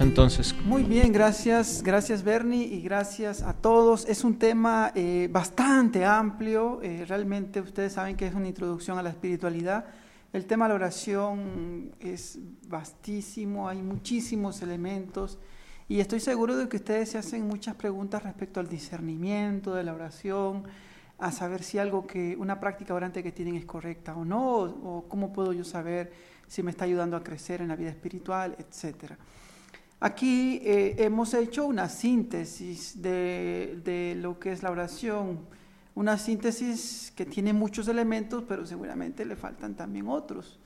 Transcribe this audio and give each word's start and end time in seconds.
entonces. 0.00 0.54
Muy 0.66 0.82
bien, 0.82 1.12
gracias, 1.12 1.82
gracias 1.82 2.22
Bernie 2.22 2.62
y 2.62 2.82
gracias 2.82 3.40
a 3.40 3.54
todos. 3.54 4.06
Es 4.06 4.22
un 4.22 4.38
tema 4.38 4.92
eh, 4.94 5.28
bastante 5.32 6.04
amplio, 6.04 6.80
eh, 6.82 7.06
realmente 7.08 7.58
ustedes 7.60 7.94
saben 7.94 8.14
que 8.14 8.26
es 8.26 8.34
una 8.34 8.48
introducción 8.48 8.98
a 8.98 9.02
la 9.02 9.08
espiritualidad. 9.08 9.86
El 10.34 10.44
tema 10.44 10.66
de 10.66 10.68
la 10.70 10.74
oración 10.74 11.92
es 12.00 12.38
vastísimo, 12.68 13.66
hay 13.66 13.80
muchísimos 13.80 14.60
elementos 14.60 15.38
y 15.88 16.00
estoy 16.00 16.20
seguro 16.20 16.56
de 16.56 16.68
que 16.68 16.76
ustedes 16.76 17.10
se 17.10 17.18
hacen 17.18 17.46
muchas 17.46 17.74
preguntas 17.74 18.22
respecto 18.22 18.60
al 18.60 18.68
discernimiento 18.68 19.74
de 19.74 19.84
la 19.84 19.94
oración, 19.94 20.64
a 21.18 21.30
saber 21.30 21.62
si 21.62 21.78
algo 21.78 22.06
que, 22.06 22.36
una 22.36 22.58
práctica 22.58 22.94
orante 22.94 23.22
que 23.22 23.32
tienen 23.32 23.54
es 23.56 23.64
correcta 23.64 24.16
o 24.16 24.24
no, 24.24 24.62
o 24.62 25.04
cómo 25.08 25.32
puedo 25.32 25.52
yo 25.52 25.64
saber 25.64 26.12
si 26.48 26.62
me 26.62 26.70
está 26.70 26.84
ayudando 26.84 27.16
a 27.16 27.22
crecer 27.22 27.60
en 27.60 27.68
la 27.68 27.76
vida 27.76 27.90
espiritual, 27.90 28.56
etcétera. 28.58 29.16
Aquí 30.00 30.60
eh, 30.64 30.96
hemos 30.98 31.32
hecho 31.32 31.64
una 31.64 31.88
síntesis 31.88 33.00
de, 33.00 34.18
lo 34.20 34.40
que 34.40 34.50
es 34.50 34.64
la 34.64 34.72
oración, 34.72 35.38
una 35.94 36.18
síntesis 36.18 37.12
que 37.14 37.24
tiene 37.24 37.52
muchos 37.52 37.86
elementos, 37.86 38.42
pero 38.48 38.66
seguramente 38.66 39.24
le 39.24 39.36
faltan 39.36 39.76
también 39.76 40.08
otros. 40.08 40.58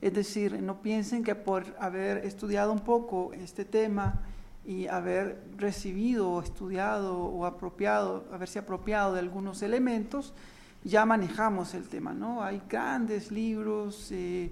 Es 0.00 0.14
decir, 0.14 0.62
no 0.62 0.80
piensen 0.80 1.22
que 1.22 1.34
por 1.34 1.66
haber 1.78 2.24
estudiado 2.24 2.72
un 2.72 2.80
poco 2.80 3.34
este 3.34 3.66
tema 3.66 4.22
y 4.68 4.86
haber 4.86 5.42
recibido, 5.56 6.42
estudiado 6.42 7.16
o 7.16 7.46
apropiado, 7.46 8.26
haberse 8.30 8.58
apropiado 8.58 9.14
de 9.14 9.20
algunos 9.20 9.62
elementos, 9.62 10.34
ya 10.84 11.06
manejamos 11.06 11.72
el 11.72 11.88
tema, 11.88 12.12
¿no? 12.12 12.42
Hay 12.44 12.60
grandes 12.68 13.32
libros. 13.32 14.12
Eh, 14.12 14.50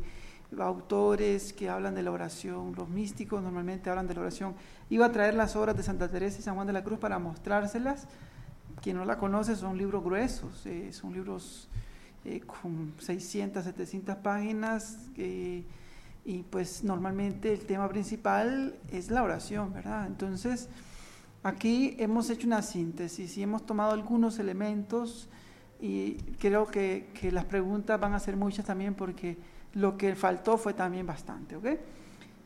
autores 0.58 1.52
que 1.52 1.68
hablan 1.68 1.94
de 1.94 2.02
la 2.02 2.12
oración, 2.12 2.72
los 2.74 2.88
místicos 2.88 3.42
normalmente 3.42 3.90
hablan 3.90 4.06
de 4.06 4.14
la 4.14 4.22
oración. 4.22 4.54
Iba 4.88 5.04
a 5.04 5.12
traer 5.12 5.34
las 5.34 5.54
obras 5.54 5.76
de 5.76 5.82
Santa 5.82 6.08
Teresa 6.08 6.38
y 6.38 6.42
San 6.42 6.54
Juan 6.54 6.66
de 6.66 6.72
la 6.72 6.82
Cruz 6.82 6.98
para 6.98 7.18
mostrárselas. 7.18 8.06
Quien 8.80 8.96
no 8.96 9.04
la 9.04 9.18
conoce 9.18 9.54
son 9.54 9.76
libros 9.76 10.02
gruesos, 10.02 10.64
eh, 10.64 10.94
son 10.94 11.12
libros 11.12 11.68
eh, 12.24 12.40
con 12.40 12.94
600, 13.00 13.64
700 13.64 14.16
páginas 14.16 14.96
y 16.26 16.42
pues 16.42 16.82
normalmente 16.82 17.52
el 17.52 17.60
tema 17.60 17.88
principal 17.88 18.74
es 18.90 19.12
la 19.12 19.22
oración, 19.22 19.72
¿verdad? 19.72 20.08
Entonces, 20.08 20.68
aquí 21.44 21.94
hemos 22.00 22.28
hecho 22.30 22.48
una 22.48 22.62
síntesis 22.62 23.38
y 23.38 23.44
hemos 23.44 23.64
tomado 23.64 23.92
algunos 23.92 24.40
elementos 24.40 25.28
y 25.80 26.14
creo 26.40 26.66
que, 26.66 27.10
que 27.14 27.30
las 27.30 27.44
preguntas 27.44 28.00
van 28.00 28.12
a 28.12 28.18
ser 28.18 28.36
muchas 28.36 28.66
también 28.66 28.94
porque 28.94 29.38
lo 29.74 29.96
que 29.96 30.16
faltó 30.16 30.58
fue 30.58 30.74
también 30.74 31.06
bastante, 31.06 31.54
¿ok? 31.54 31.66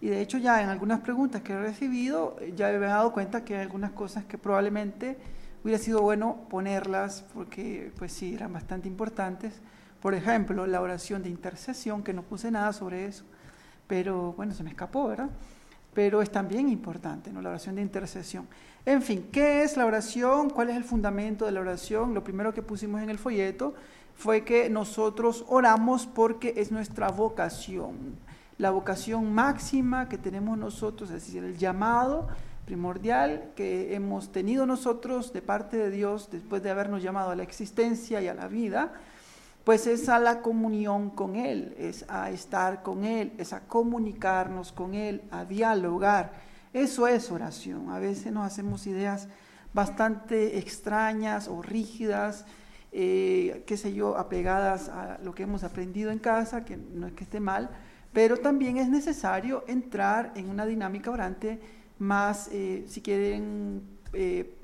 Y 0.02 0.08
de 0.08 0.20
hecho 0.20 0.36
ya 0.36 0.62
en 0.62 0.68
algunas 0.68 1.00
preguntas 1.00 1.40
que 1.40 1.54
he 1.54 1.58
recibido, 1.58 2.36
ya 2.54 2.68
me 2.68 2.76
he 2.76 2.80
dado 2.80 3.14
cuenta 3.14 3.46
que 3.46 3.54
hay 3.54 3.62
algunas 3.62 3.92
cosas 3.92 4.26
que 4.26 4.36
probablemente 4.36 5.16
hubiera 5.64 5.82
sido 5.82 6.02
bueno 6.02 6.46
ponerlas 6.50 7.24
porque 7.32 7.92
pues 7.98 8.12
sí, 8.12 8.34
eran 8.34 8.52
bastante 8.52 8.88
importantes. 8.88 9.54
Por 10.02 10.12
ejemplo, 10.12 10.66
la 10.66 10.82
oración 10.82 11.22
de 11.22 11.30
intercesión, 11.30 12.02
que 12.02 12.12
no 12.12 12.22
puse 12.22 12.50
nada 12.50 12.74
sobre 12.74 13.06
eso, 13.06 13.24
pero 13.90 14.34
bueno, 14.34 14.54
se 14.54 14.62
me 14.62 14.70
escapó, 14.70 15.08
¿verdad? 15.08 15.30
Pero 15.92 16.22
es 16.22 16.30
también 16.30 16.68
importante, 16.68 17.32
¿no? 17.32 17.42
La 17.42 17.48
oración 17.48 17.74
de 17.74 17.82
intercesión. 17.82 18.46
En 18.86 19.02
fin, 19.02 19.28
¿qué 19.32 19.64
es 19.64 19.76
la 19.76 19.84
oración? 19.84 20.48
¿Cuál 20.48 20.70
es 20.70 20.76
el 20.76 20.84
fundamento 20.84 21.44
de 21.44 21.50
la 21.50 21.60
oración? 21.60 22.14
Lo 22.14 22.22
primero 22.22 22.54
que 22.54 22.62
pusimos 22.62 23.02
en 23.02 23.10
el 23.10 23.18
folleto 23.18 23.74
fue 24.14 24.44
que 24.44 24.70
nosotros 24.70 25.44
oramos 25.48 26.06
porque 26.06 26.54
es 26.56 26.70
nuestra 26.70 27.08
vocación, 27.08 28.14
la 28.58 28.70
vocación 28.70 29.34
máxima 29.34 30.08
que 30.08 30.18
tenemos 30.18 30.56
nosotros, 30.56 31.10
es 31.10 31.24
decir, 31.24 31.42
el 31.42 31.58
llamado 31.58 32.28
primordial 32.66 33.50
que 33.56 33.96
hemos 33.96 34.30
tenido 34.30 34.66
nosotros 34.66 35.32
de 35.32 35.42
parte 35.42 35.76
de 35.76 35.90
Dios 35.90 36.28
después 36.30 36.62
de 36.62 36.70
habernos 36.70 37.02
llamado 37.02 37.30
a 37.30 37.34
la 37.34 37.42
existencia 37.42 38.20
y 38.20 38.28
a 38.28 38.34
la 38.34 38.46
vida, 38.46 38.92
pues 39.64 39.86
es 39.86 40.08
a 40.08 40.18
la 40.18 40.40
comunión 40.40 41.10
con 41.10 41.36
Él, 41.36 41.74
es 41.78 42.04
a 42.08 42.30
estar 42.30 42.82
con 42.82 43.04
Él, 43.04 43.32
es 43.38 43.52
a 43.52 43.60
comunicarnos 43.60 44.72
con 44.72 44.94
Él, 44.94 45.22
a 45.30 45.44
dialogar. 45.44 46.32
Eso 46.72 47.06
es 47.06 47.30
oración. 47.30 47.90
A 47.90 47.98
veces 47.98 48.32
nos 48.32 48.46
hacemos 48.46 48.86
ideas 48.86 49.28
bastante 49.72 50.58
extrañas 50.58 51.48
o 51.48 51.62
rígidas 51.62 52.44
eh, 52.92 53.62
qué 53.66 53.76
sé 53.76 53.92
yo, 53.94 54.16
apegadas 54.18 54.88
a 54.88 55.18
lo 55.22 55.32
que 55.32 55.44
hemos 55.44 55.62
aprendido 55.62 56.10
en 56.10 56.18
casa, 56.18 56.64
que 56.64 56.76
no 56.76 57.06
es 57.06 57.12
que 57.12 57.22
esté 57.22 57.38
mal, 57.38 57.70
pero 58.12 58.38
también 58.38 58.78
es 58.78 58.88
necesario 58.88 59.64
entrar 59.68 60.32
en 60.34 60.48
una 60.50 60.66
dinámica 60.66 61.10
orante 61.10 61.60
más, 62.00 62.48
eh, 62.50 62.84
si 62.88 63.00
quieren, 63.00 63.82
eh, 64.12 64.56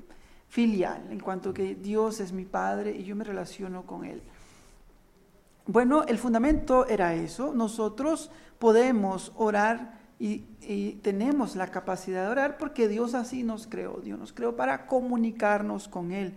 filial, 0.49 1.07
en 1.09 1.19
cuanto 1.19 1.53
que 1.53 1.75
Dios 1.75 2.19
es 2.19 2.33
mi 2.33 2.43
Padre 2.43 2.91
y 2.91 3.03
yo 3.03 3.15
me 3.15 3.23
relaciono 3.23 3.85
con 3.85 4.03
Él. 4.03 4.21
Bueno, 5.67 6.03
el 6.07 6.17
fundamento 6.17 6.87
era 6.87 7.13
eso. 7.13 7.53
Nosotros 7.53 8.31
podemos 8.57 9.33
orar 9.35 9.99
y, 10.17 10.39
tenemos 11.03 11.55
la 11.55 11.67
capacidad 11.67 12.23
de 12.23 12.31
orar 12.31 12.57
porque 12.57 12.87
Dios 12.87 13.13
así 13.13 13.43
nos 13.43 13.67
creó. 13.67 13.99
Dios 14.01 14.17
nos 14.17 14.31
creó 14.31 14.55
para 14.55 14.87
comunicarnos 14.87 15.89
con 15.89 16.13
Él. 16.13 16.35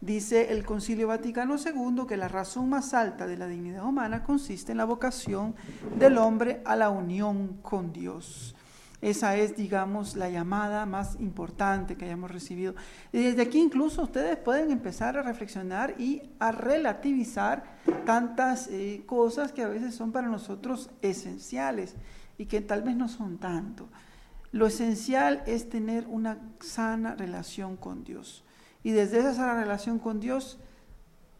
Dice 0.00 0.52
el 0.52 0.64
Concilio 0.64 1.06
Vaticano 1.06 1.56
II 1.56 2.06
que 2.08 2.16
la 2.16 2.28
razón 2.28 2.68
más 2.68 2.94
alta 2.94 3.26
de 3.26 3.36
la 3.36 3.46
dignidad 3.46 3.84
humana 3.84 4.24
consiste 4.24 4.72
en 4.72 4.78
la 4.78 4.84
vocación 4.84 5.54
del 5.98 6.18
hombre 6.18 6.62
a 6.64 6.74
la 6.74 6.90
unión 6.90 7.58
con 7.62 7.92
Dios. 7.92 8.56
Esa 9.02 9.36
es, 9.36 9.56
digamos, 9.56 10.14
la 10.14 10.30
llamada 10.30 10.86
más 10.86 11.18
importante 11.18 11.96
que 11.96 12.04
hayamos 12.04 12.30
recibido. 12.30 12.76
Y 13.12 13.24
desde 13.24 13.42
aquí 13.42 13.58
incluso 13.58 14.02
ustedes 14.02 14.36
pueden 14.36 14.70
empezar 14.70 15.18
a 15.18 15.22
reflexionar 15.22 15.96
y 16.00 16.22
a 16.38 16.52
relativizar 16.52 17.64
tantas 18.06 18.68
eh, 18.68 19.02
cosas 19.04 19.50
que 19.50 19.64
a 19.64 19.68
veces 19.68 19.96
son 19.96 20.12
para 20.12 20.28
nosotros 20.28 20.88
esenciales 21.02 21.96
y 22.38 22.46
que 22.46 22.60
tal 22.60 22.82
vez 22.82 22.94
no 22.94 23.08
son 23.08 23.38
tanto. 23.38 23.88
Lo 24.52 24.68
esencial 24.68 25.42
es 25.46 25.68
tener 25.68 26.06
una 26.06 26.38
sana 26.60 27.16
relación 27.16 27.76
con 27.76 28.04
Dios. 28.04 28.44
Y 28.84 28.92
desde 28.92 29.18
esa 29.18 29.52
relación 29.54 29.98
con 29.98 30.20
Dios, 30.20 30.60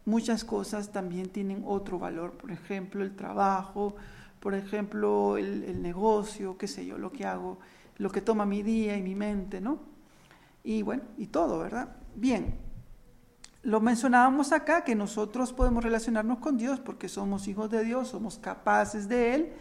muchas 0.03 0.43
cosas 0.43 0.91
también 0.91 1.29
tienen 1.29 1.63
otro 1.65 1.97
valor. 1.97 2.33
Por 2.33 2.51
ejemplo, 2.51 3.03
el 3.03 3.15
trabajo, 3.15 3.95
por 4.43 4.55
ejemplo, 4.55 5.37
el, 5.37 5.81
negocio, 5.81 6.57
qué 6.57 6.67
sé 6.67 6.85
yo, 6.85 6.97
lo 6.97 7.13
que 7.13 7.25
hago, 7.25 7.59
lo 7.95 8.11
que 8.11 8.19
toma 8.19 8.45
mi 8.45 8.61
día 8.61 8.97
y 8.97 9.01
mi 9.01 9.15
mente, 9.15 9.61
¿no? 9.61 9.79
Y 10.65 10.81
bueno, 10.81 11.03
y 11.17 11.27
todo, 11.27 11.59
¿verdad? 11.59 11.95
Bien, 12.13 12.53
lo 13.61 13.79
mencionábamos 13.79 14.51
acá, 14.51 14.83
que 14.83 14.95
nosotros 14.95 15.53
podemos 15.53 15.81
relacionarnos 15.81 16.39
con 16.39 16.57
Dios 16.57 16.81
porque 16.81 17.07
somos 17.07 17.47
hijos 17.47 17.69
de 17.69 17.85
Dios, 17.85 18.09
somos 18.09 18.37
capaces 18.37 19.07
de 19.07 19.33
Él 19.33 19.53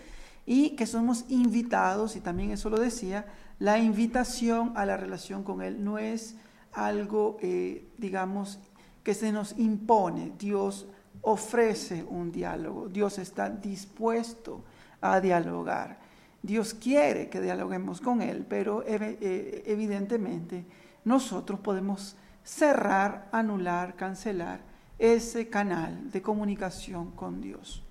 y 0.46 0.70
que 0.70 0.86
somos 0.86 1.26
invitados, 1.28 2.16
y 2.16 2.20
también 2.20 2.50
eso 2.50 2.68
lo 2.68 2.80
decía, 2.80 3.26
la 3.60 3.78
invitación 3.78 4.72
a 4.74 4.84
la 4.84 4.96
relación 4.96 5.44
con 5.44 5.62
Él 5.62 5.84
no 5.84 5.98
es 5.98 6.34
algo, 6.72 7.36
eh, 7.40 7.86
digamos, 7.98 8.58
que 9.04 9.14
se 9.14 9.30
nos 9.30 9.56
impone. 9.60 10.32
Dios 10.36 10.88
ofrece 11.20 12.02
un 12.02 12.32
diálogo, 12.32 12.88
Dios 12.88 13.20
está 13.20 13.48
dispuesto 13.48 14.64
a 15.02 15.20
dialogar. 15.20 15.98
Dios 16.42 16.72
quiere 16.72 17.28
que 17.28 17.40
dialoguemos 17.40 18.00
con 18.00 18.22
Él, 18.22 18.46
pero 18.48 18.82
eh, 18.86 19.62
evidentemente 19.66 20.64
nosotros 21.04 21.60
podemos 21.60 22.16
cerrar, 22.42 23.28
anular, 23.32 23.94
cancelar 23.94 24.60
ese 24.98 25.48
canal 25.48 26.10
de 26.10 26.22
comunicación 26.22 27.10
con 27.12 27.40
Dios. 27.40 27.82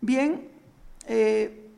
Bien, 0.00 0.48
eh, 1.06 1.70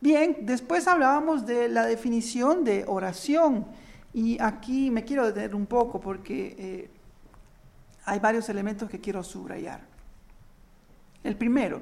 bien, 0.00 0.38
después 0.42 0.86
hablábamos 0.86 1.44
de 1.44 1.68
la 1.68 1.84
definición 1.86 2.64
de 2.64 2.84
oración 2.86 3.66
y 4.12 4.40
aquí 4.40 4.90
me 4.90 5.04
quiero 5.04 5.26
detener 5.26 5.54
un 5.54 5.66
poco 5.66 6.00
porque 6.00 6.54
eh, 6.58 6.90
hay 8.04 8.18
varios 8.20 8.48
elementos 8.48 8.88
que 8.88 9.00
quiero 9.00 9.22
subrayar. 9.22 9.80
El 11.22 11.36
primero, 11.36 11.80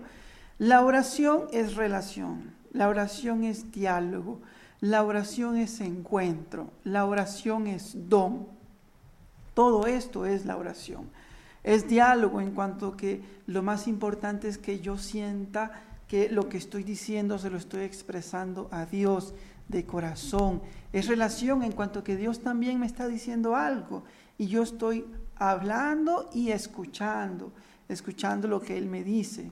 la 0.63 0.85
oración 0.85 1.49
es 1.51 1.75
relación, 1.75 2.53
la 2.71 2.89
oración 2.89 3.43
es 3.43 3.73
diálogo, 3.73 4.41
la 4.81 5.03
oración 5.03 5.57
es 5.57 5.81
encuentro, 5.81 6.71
la 6.85 7.05
oración 7.05 7.67
es 7.67 8.09
don. 8.09 8.47
Todo 9.55 9.89
esto 9.89 10.25
es 10.25 10.47
la 10.47 10.57
oración. 10.57 11.11
Es 11.65 11.89
diálogo 11.89 12.41
en 12.41 12.53
cuanto 12.53 12.97
que 12.97 13.21
lo 13.49 13.65
más 13.65 13.89
importante 13.89 14.47
es 14.47 14.57
que 14.57 14.79
yo 14.79 14.99
sienta 14.99 15.83
que 16.07 16.29
lo 16.29 16.49
que 16.49 16.59
estoy 16.59 16.85
diciendo 16.85 17.39
se 17.39 17.51
lo 17.51 17.57
estoy 17.57 17.83
expresando 17.83 18.69
a 18.71 18.87
Dios 18.87 19.35
de 19.67 19.85
corazón. 19.85 20.63
Es 20.93 21.09
relación 21.09 21.65
en 21.65 21.73
cuanto 21.73 22.05
que 22.05 22.17
Dios 22.17 22.39
también 22.39 22.79
me 22.79 22.87
está 22.87 23.09
diciendo 23.09 23.57
algo 23.57 24.05
y 24.39 24.47
yo 24.47 24.63
estoy 24.63 25.07
hablando 25.35 26.31
y 26.33 26.53
escuchando, 26.53 27.51
escuchando 27.89 28.47
lo 28.47 28.61
que 28.61 28.79
Él 28.79 28.87
me 28.87 29.03
dice. 29.03 29.51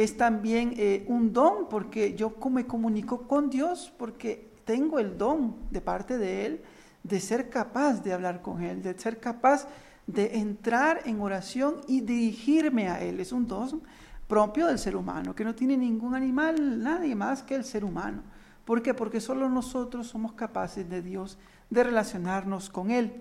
Es 0.00 0.16
también 0.16 0.72
eh, 0.78 1.04
un 1.08 1.30
don 1.34 1.68
porque 1.68 2.14
yo 2.14 2.34
me 2.50 2.66
comunico 2.66 3.28
con 3.28 3.50
Dios 3.50 3.92
porque 3.98 4.50
tengo 4.64 4.98
el 4.98 5.18
don 5.18 5.56
de 5.70 5.82
parte 5.82 6.16
de 6.16 6.46
Él 6.46 6.62
de 7.02 7.20
ser 7.20 7.50
capaz 7.50 8.02
de 8.02 8.14
hablar 8.14 8.40
con 8.40 8.62
Él, 8.62 8.80
de 8.80 8.98
ser 8.98 9.20
capaz 9.20 9.68
de 10.06 10.38
entrar 10.38 11.02
en 11.04 11.20
oración 11.20 11.82
y 11.86 12.00
dirigirme 12.00 12.88
a 12.88 13.02
Él. 13.02 13.20
Es 13.20 13.30
un 13.30 13.46
don 13.46 13.82
propio 14.26 14.68
del 14.68 14.78
ser 14.78 14.96
humano, 14.96 15.34
que 15.34 15.44
no 15.44 15.54
tiene 15.54 15.76
ningún 15.76 16.14
animal, 16.14 16.82
nadie 16.82 17.14
más 17.14 17.42
que 17.42 17.54
el 17.54 17.64
ser 17.64 17.84
humano. 17.84 18.22
¿Por 18.64 18.80
qué? 18.80 18.94
Porque 18.94 19.20
solo 19.20 19.50
nosotros 19.50 20.06
somos 20.06 20.32
capaces 20.32 20.88
de 20.88 21.02
Dios 21.02 21.36
de 21.68 21.84
relacionarnos 21.84 22.70
con 22.70 22.90
Él. 22.90 23.12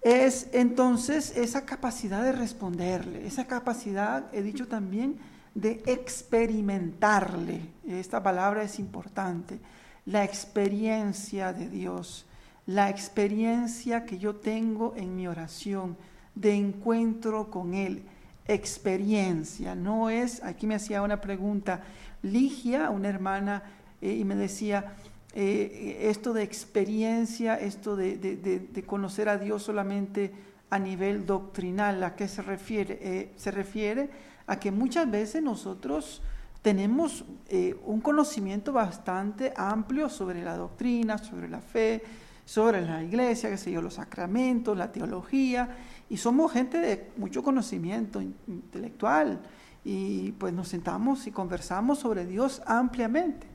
Es 0.00 0.48
entonces 0.52 1.36
esa 1.36 1.64
capacidad 1.64 2.24
de 2.24 2.32
responderle, 2.32 3.28
esa 3.28 3.46
capacidad, 3.46 4.26
he 4.32 4.42
dicho 4.42 4.66
también, 4.66 5.20
de 5.54 5.82
experimentarle. 5.86 7.60
Esta 7.86 8.22
palabra 8.22 8.62
es 8.62 8.78
importante. 8.78 9.58
La 10.06 10.24
experiencia 10.24 11.52
de 11.52 11.68
Dios, 11.68 12.26
la 12.66 12.90
experiencia 12.90 14.04
que 14.04 14.18
yo 14.18 14.36
tengo 14.36 14.94
en 14.96 15.14
mi 15.14 15.28
oración 15.28 15.96
de 16.34 16.54
encuentro 16.54 17.50
con 17.50 17.74
Él. 17.74 18.02
Experiencia, 18.46 19.74
no 19.74 20.10
es, 20.10 20.42
aquí 20.42 20.66
me 20.66 20.74
hacía 20.74 21.02
una 21.02 21.20
pregunta 21.20 21.82
Ligia, 22.22 22.90
una 22.90 23.08
hermana, 23.08 23.62
eh, 24.00 24.14
y 24.14 24.24
me 24.24 24.34
decía, 24.34 24.94
eh, 25.34 25.98
esto 26.02 26.32
de 26.32 26.42
experiencia, 26.42 27.56
esto 27.56 27.96
de, 27.96 28.84
conocer 28.86 29.28
a 29.28 29.38
Dios 29.38 29.62
solamente 29.62 30.32
a 30.70 30.78
nivel 30.78 31.26
doctrinal, 31.26 32.02
¿a 32.02 32.14
qué 32.14 32.28
se 32.28 32.42
refiere? 32.42 32.98
Eh, 33.00 33.32
se 33.36 33.50
refiere 33.50 34.10
a 34.46 34.58
que 34.58 34.70
muchas 34.70 35.10
veces 35.10 35.42
nosotros 35.42 36.22
tenemos 36.62 37.24
eh, 37.48 37.76
un 37.84 38.00
conocimiento 38.00 38.72
bastante 38.72 39.52
amplio 39.56 40.08
sobre 40.08 40.42
la 40.42 40.56
doctrina, 40.56 41.18
sobre 41.18 41.48
la 41.48 41.60
fe, 41.60 42.02
sobre 42.44 42.82
la 42.82 43.02
iglesia, 43.02 43.50
qué 43.50 43.56
sé 43.56 43.72
yo, 43.72 43.82
los 43.82 43.94
sacramentos, 43.94 44.76
la 44.76 44.92
teología, 44.92 45.76
y 46.08 46.16
somos 46.16 46.52
gente 46.52 46.78
de 46.78 47.10
mucho 47.16 47.42
conocimiento 47.42 48.20
intelectual, 48.20 49.40
y 49.84 50.32
pues 50.32 50.52
nos 50.52 50.68
sentamos 50.68 51.26
y 51.26 51.32
conversamos 51.32 51.98
sobre 51.98 52.26
Dios 52.26 52.62
ampliamente, 52.66 53.46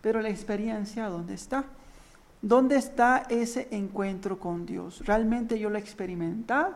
pero 0.00 0.20
la 0.20 0.28
experiencia, 0.28 1.08
¿dónde 1.08 1.34
está? 1.34 1.64
¿Dónde 2.40 2.76
está 2.76 3.24
ese 3.28 3.68
encuentro 3.70 4.38
con 4.38 4.66
Dios? 4.66 5.04
¿Realmente 5.04 5.58
yo 5.58 5.70
lo 5.70 5.78
he 5.78 5.80
experimentado? 5.80 6.74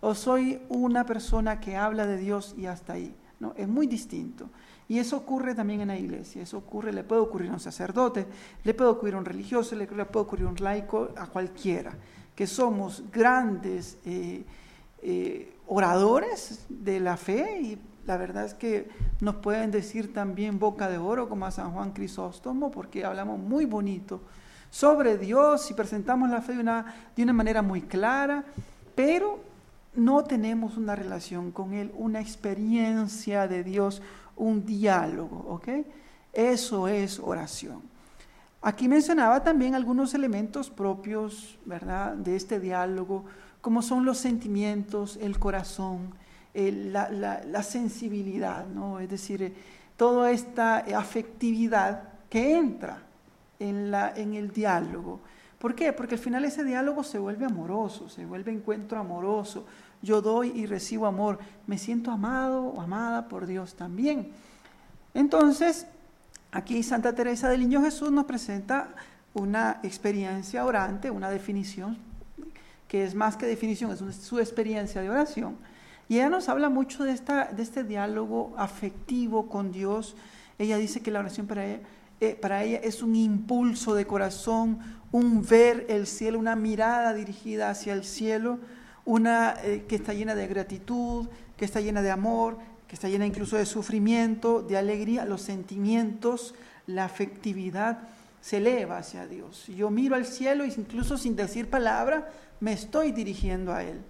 ¿O 0.00 0.14
soy 0.14 0.60
una 0.68 1.04
persona 1.04 1.60
que 1.60 1.76
habla 1.76 2.06
de 2.06 2.16
Dios 2.16 2.54
y 2.56 2.66
hasta 2.66 2.94
ahí? 2.94 3.14
No, 3.38 3.54
es 3.56 3.68
muy 3.68 3.86
distinto. 3.86 4.48
Y 4.88 4.98
eso 4.98 5.16
ocurre 5.18 5.54
también 5.54 5.82
en 5.82 5.88
la 5.88 5.98
iglesia, 5.98 6.42
eso 6.42 6.58
ocurre, 6.58 6.92
le 6.92 7.04
puede 7.04 7.20
ocurrir 7.20 7.50
a 7.50 7.54
un 7.54 7.60
sacerdote, 7.60 8.26
le 8.64 8.74
puede 8.74 8.90
ocurrir 8.90 9.14
a 9.14 9.18
un 9.18 9.24
religioso, 9.24 9.76
le, 9.76 9.86
puede 9.86 10.24
ocurrir 10.24 10.46
a 10.46 10.48
un 10.48 10.56
laico, 10.56 11.10
a 11.16 11.26
cualquiera, 11.28 11.92
que 12.34 12.46
somos 12.46 13.04
grandes 13.12 13.98
eh, 14.04 14.44
eh, 15.02 15.56
oradores 15.68 16.66
de 16.68 16.98
la 16.98 17.16
fe 17.16 17.60
y 17.60 17.78
la 18.04 18.16
verdad 18.16 18.44
es 18.44 18.54
que 18.54 18.88
nos 19.20 19.36
pueden 19.36 19.70
decir 19.70 20.12
también 20.12 20.58
boca 20.58 20.88
de 20.88 20.98
oro 20.98 21.28
como 21.28 21.46
a 21.46 21.52
San 21.52 21.72
Juan 21.72 21.92
Crisóstomo, 21.92 22.72
porque 22.72 23.04
hablamos 23.04 23.38
muy 23.38 23.66
bonito 23.66 24.22
sobre 24.70 25.18
Dios 25.18 25.70
y 25.70 25.74
presentamos 25.74 26.30
la 26.30 26.42
fe 26.42 26.54
de 26.54 26.60
una, 26.60 27.12
de 27.14 27.22
una 27.22 27.32
manera 27.32 27.62
muy 27.62 27.82
clara, 27.82 28.44
pero 28.96 29.49
no 29.94 30.24
tenemos 30.24 30.76
una 30.76 30.94
relación 30.94 31.50
con 31.50 31.74
Él, 31.74 31.92
una 31.94 32.20
experiencia 32.20 33.48
de 33.48 33.64
Dios, 33.64 34.02
un 34.36 34.64
diálogo, 34.64 35.44
¿ok? 35.48 35.68
Eso 36.32 36.88
es 36.88 37.18
oración. 37.18 37.82
Aquí 38.62 38.88
mencionaba 38.88 39.42
también 39.42 39.74
algunos 39.74 40.14
elementos 40.14 40.70
propios, 40.70 41.58
¿verdad?, 41.64 42.14
de 42.14 42.36
este 42.36 42.60
diálogo, 42.60 43.24
como 43.60 43.82
son 43.82 44.04
los 44.04 44.18
sentimientos, 44.18 45.18
el 45.20 45.38
corazón, 45.38 46.14
la, 46.54 47.62
sensibilidad, 47.62 48.66
¿no? 48.66 49.00
Es 49.00 49.08
decir, 49.08 49.42
eh, 49.42 49.52
toda 49.96 50.30
esta 50.30 50.78
afectividad 50.78 52.02
que 52.28 52.56
entra 52.56 53.02
en, 53.58 53.90
la, 53.90 54.12
en 54.14 54.34
el 54.34 54.50
diálogo. 54.50 55.20
¿Por 55.60 55.74
qué? 55.74 55.92
Porque 55.92 56.14
al 56.14 56.20
final 56.20 56.46
ese 56.46 56.64
diálogo 56.64 57.04
se 57.04 57.18
vuelve 57.18 57.44
amoroso, 57.44 58.08
se 58.08 58.24
vuelve 58.24 58.50
encuentro 58.50 58.98
amoroso. 58.98 59.66
Yo 60.00 60.22
doy 60.22 60.52
y 60.54 60.64
recibo 60.64 61.04
amor. 61.04 61.38
Me 61.66 61.76
siento 61.76 62.10
amado 62.10 62.62
o 62.62 62.80
amada 62.80 63.28
por 63.28 63.46
Dios 63.46 63.74
también. 63.74 64.32
Entonces, 65.12 65.86
aquí 66.50 66.82
Santa 66.82 67.14
Teresa 67.14 67.50
del 67.50 67.60
Niño 67.60 67.82
Jesús 67.82 68.10
nos 68.10 68.24
presenta 68.24 68.88
una 69.34 69.80
experiencia 69.82 70.64
orante, 70.64 71.10
una 71.10 71.28
definición, 71.28 71.98
que 72.88 73.04
es 73.04 73.14
más 73.14 73.36
que 73.36 73.44
definición, 73.44 73.90
es 73.90 74.16
su 74.16 74.38
experiencia 74.38 75.02
de 75.02 75.10
oración. 75.10 75.58
Y 76.08 76.14
ella 76.16 76.30
nos 76.30 76.48
habla 76.48 76.70
mucho 76.70 77.04
de, 77.04 77.12
esta, 77.12 77.52
de 77.52 77.62
este 77.62 77.84
diálogo 77.84 78.54
afectivo 78.56 79.46
con 79.50 79.72
Dios. 79.72 80.16
Ella 80.58 80.78
dice 80.78 81.02
que 81.02 81.10
la 81.10 81.20
oración 81.20 81.46
para 81.46 81.66
ella 81.66 81.80
eh, 82.20 82.34
para 82.38 82.62
ella 82.62 82.80
es 82.82 83.02
un 83.02 83.16
impulso 83.16 83.94
de 83.94 84.06
corazón, 84.06 84.78
un 85.12 85.44
ver 85.44 85.86
el 85.88 86.06
cielo, 86.06 86.38
una 86.38 86.56
mirada 86.56 87.14
dirigida 87.14 87.70
hacia 87.70 87.92
el 87.92 88.04
cielo, 88.04 88.58
una 89.04 89.56
eh, 89.62 89.84
que 89.88 89.96
está 89.96 90.14
llena 90.14 90.34
de 90.34 90.46
gratitud, 90.46 91.28
que 91.56 91.64
está 91.64 91.80
llena 91.80 92.02
de 92.02 92.10
amor, 92.10 92.58
que 92.86 92.94
está 92.94 93.08
llena 93.08 93.26
incluso 93.26 93.56
de 93.56 93.66
sufrimiento, 93.66 94.62
de 94.62 94.76
alegría, 94.76 95.24
los 95.24 95.42
sentimientos, 95.42 96.54
la 96.86 97.04
afectividad 97.04 97.98
se 98.40 98.58
eleva 98.58 98.98
hacia 98.98 99.26
Dios. 99.26 99.66
Yo 99.68 99.90
miro 99.90 100.16
al 100.16 100.26
cielo 100.26 100.64
y 100.64 100.68
incluso 100.68 101.18
sin 101.18 101.36
decir 101.36 101.68
palabra 101.68 102.30
me 102.60 102.72
estoy 102.72 103.12
dirigiendo 103.12 103.72
a 103.72 103.82
Él. 103.82 104.00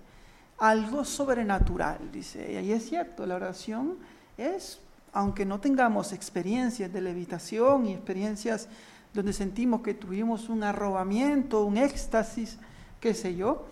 Algo 0.59 1.05
sobrenatural, 1.05 2.11
dice 2.13 2.51
ella. 2.51 2.61
Y 2.61 2.73
es 2.73 2.89
cierto, 2.89 3.27
la 3.27 3.37
oración 3.37 3.97
es 4.37 4.81
aunque 5.13 5.45
no 5.45 5.61
tengamos 5.61 6.13
experiencias 6.13 6.93
de 6.93 7.01
levitación 7.01 7.87
y 7.87 7.95
experiencias 7.95 8.69
donde 9.15 9.33
sentimos 9.33 9.83
que 9.83 9.95
tuvimos 9.95 10.49
un 10.49 10.63
arrobamiento, 10.63 11.65
un 11.65 11.77
éxtasis, 11.77 12.59
qué 13.01 13.15
sé 13.15 13.35
yo, 13.35 13.67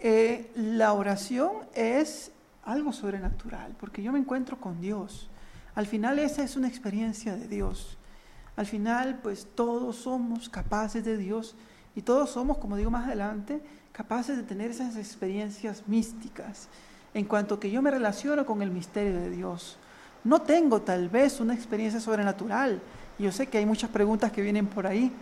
eh, 0.00 0.50
la 0.54 0.92
oración 0.92 1.52
es 1.74 2.30
algo 2.64 2.92
sobrenatural, 2.92 3.74
porque 3.80 4.02
yo 4.02 4.12
me 4.12 4.18
encuentro 4.18 4.58
con 4.58 4.80
Dios. 4.80 5.28
Al 5.74 5.86
final 5.86 6.18
esa 6.18 6.42
es 6.42 6.56
una 6.56 6.68
experiencia 6.68 7.36
de 7.36 7.48
Dios. 7.48 7.96
Al 8.56 8.66
final, 8.66 9.20
pues 9.22 9.46
todos 9.54 9.96
somos 9.96 10.48
capaces 10.48 11.04
de 11.04 11.16
Dios 11.16 11.54
y 11.94 12.02
todos 12.02 12.30
somos, 12.30 12.58
como 12.58 12.76
digo 12.76 12.90
más 12.90 13.06
adelante, 13.06 13.60
capaces 13.92 14.36
de 14.36 14.42
tener 14.42 14.70
esas 14.70 14.96
experiencias 14.96 15.84
místicas 15.86 16.68
en 17.14 17.24
cuanto 17.24 17.58
que 17.58 17.70
yo 17.70 17.82
me 17.82 17.90
relaciono 17.90 18.44
con 18.44 18.62
el 18.62 18.70
misterio 18.70 19.18
de 19.18 19.30
Dios. 19.30 19.78
No 20.24 20.42
tengo 20.42 20.82
tal 20.82 21.08
vez 21.08 21.40
una 21.40 21.54
experiencia 21.54 22.00
sobrenatural. 22.00 22.80
Yo 23.18 23.32
sé 23.32 23.46
que 23.46 23.58
hay 23.58 23.66
muchas 23.66 23.90
preguntas 23.90 24.30
que 24.30 24.42
vienen 24.42 24.66
por 24.66 24.86
ahí. 24.86 25.12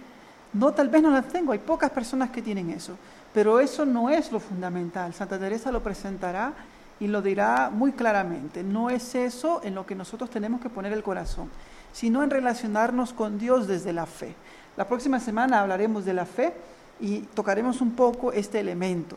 No, 0.52 0.72
tal 0.72 0.88
vez 0.88 1.02
no 1.02 1.10
las 1.10 1.28
tengo. 1.28 1.52
Hay 1.52 1.58
pocas 1.58 1.90
personas 1.90 2.30
que 2.30 2.42
tienen 2.42 2.70
eso. 2.70 2.96
Pero 3.32 3.60
eso 3.60 3.84
no 3.84 4.10
es 4.10 4.32
lo 4.32 4.40
fundamental. 4.40 5.12
Santa 5.14 5.38
Teresa 5.38 5.72
lo 5.72 5.82
presentará 5.82 6.52
y 7.00 7.06
lo 7.06 7.22
dirá 7.22 7.70
muy 7.72 7.92
claramente. 7.92 8.62
No 8.62 8.90
es 8.90 9.14
eso 9.14 9.60
en 9.64 9.74
lo 9.74 9.86
que 9.86 9.94
nosotros 9.94 10.30
tenemos 10.30 10.60
que 10.60 10.70
poner 10.70 10.92
el 10.92 11.02
corazón, 11.02 11.50
sino 11.92 12.22
en 12.22 12.30
relacionarnos 12.30 13.12
con 13.12 13.38
Dios 13.38 13.66
desde 13.66 13.92
la 13.92 14.06
fe. 14.06 14.34
La 14.76 14.86
próxima 14.86 15.20
semana 15.20 15.60
hablaremos 15.60 16.04
de 16.04 16.14
la 16.14 16.26
fe 16.26 16.54
y 17.00 17.20
tocaremos 17.20 17.80
un 17.80 17.92
poco 17.92 18.32
este 18.32 18.60
elemento. 18.60 19.16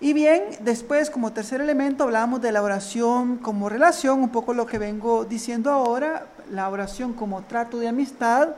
Y 0.00 0.12
bien, 0.12 0.42
después 0.60 1.08
como 1.08 1.32
tercer 1.32 1.60
elemento 1.62 2.04
hablamos 2.04 2.42
de 2.42 2.52
la 2.52 2.62
oración 2.62 3.38
como 3.38 3.70
relación, 3.70 4.20
un 4.20 4.28
poco 4.28 4.52
lo 4.52 4.66
que 4.66 4.78
vengo 4.78 5.24
diciendo 5.24 5.70
ahora, 5.70 6.26
la 6.50 6.68
oración 6.68 7.14
como 7.14 7.42
trato 7.42 7.78
de 7.78 7.88
amistad 7.88 8.50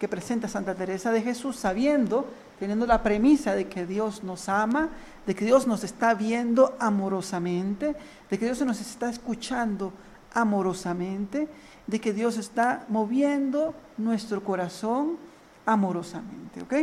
que 0.00 0.08
presenta 0.08 0.48
Santa 0.48 0.74
Teresa 0.74 1.12
de 1.12 1.22
Jesús, 1.22 1.56
sabiendo, 1.56 2.26
teniendo 2.58 2.86
la 2.86 3.02
premisa 3.02 3.54
de 3.54 3.68
que 3.68 3.86
Dios 3.86 4.24
nos 4.24 4.48
ama, 4.48 4.88
de 5.26 5.34
que 5.34 5.44
Dios 5.44 5.66
nos 5.66 5.84
está 5.84 6.14
viendo 6.14 6.74
amorosamente, 6.80 7.94
de 8.28 8.38
que 8.38 8.46
Dios 8.46 8.60
nos 8.62 8.80
está 8.80 9.10
escuchando 9.10 9.92
amorosamente, 10.32 11.48
de 11.86 12.00
que 12.00 12.12
Dios 12.12 12.36
está 12.36 12.84
moviendo 12.88 13.74
nuestro 13.96 14.42
corazón 14.42 15.18
amorosamente. 15.66 16.62
¿ok?, 16.62 16.74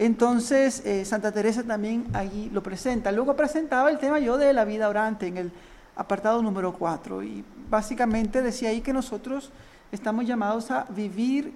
entonces, 0.00 0.80
eh, 0.86 1.04
Santa 1.04 1.30
Teresa 1.30 1.62
también 1.62 2.06
allí 2.14 2.48
lo 2.54 2.62
presenta. 2.62 3.12
Luego 3.12 3.36
presentaba 3.36 3.90
el 3.90 3.98
tema 3.98 4.18
yo 4.18 4.38
de 4.38 4.54
la 4.54 4.64
vida 4.64 4.88
orante 4.88 5.26
en 5.26 5.36
el 5.36 5.52
apartado 5.94 6.40
número 6.40 6.72
4 6.72 7.22
y 7.22 7.44
básicamente 7.68 8.40
decía 8.40 8.70
ahí 8.70 8.80
que 8.80 8.94
nosotros 8.94 9.52
estamos 9.92 10.24
llamados 10.24 10.70
a 10.70 10.86
vivir 10.88 11.52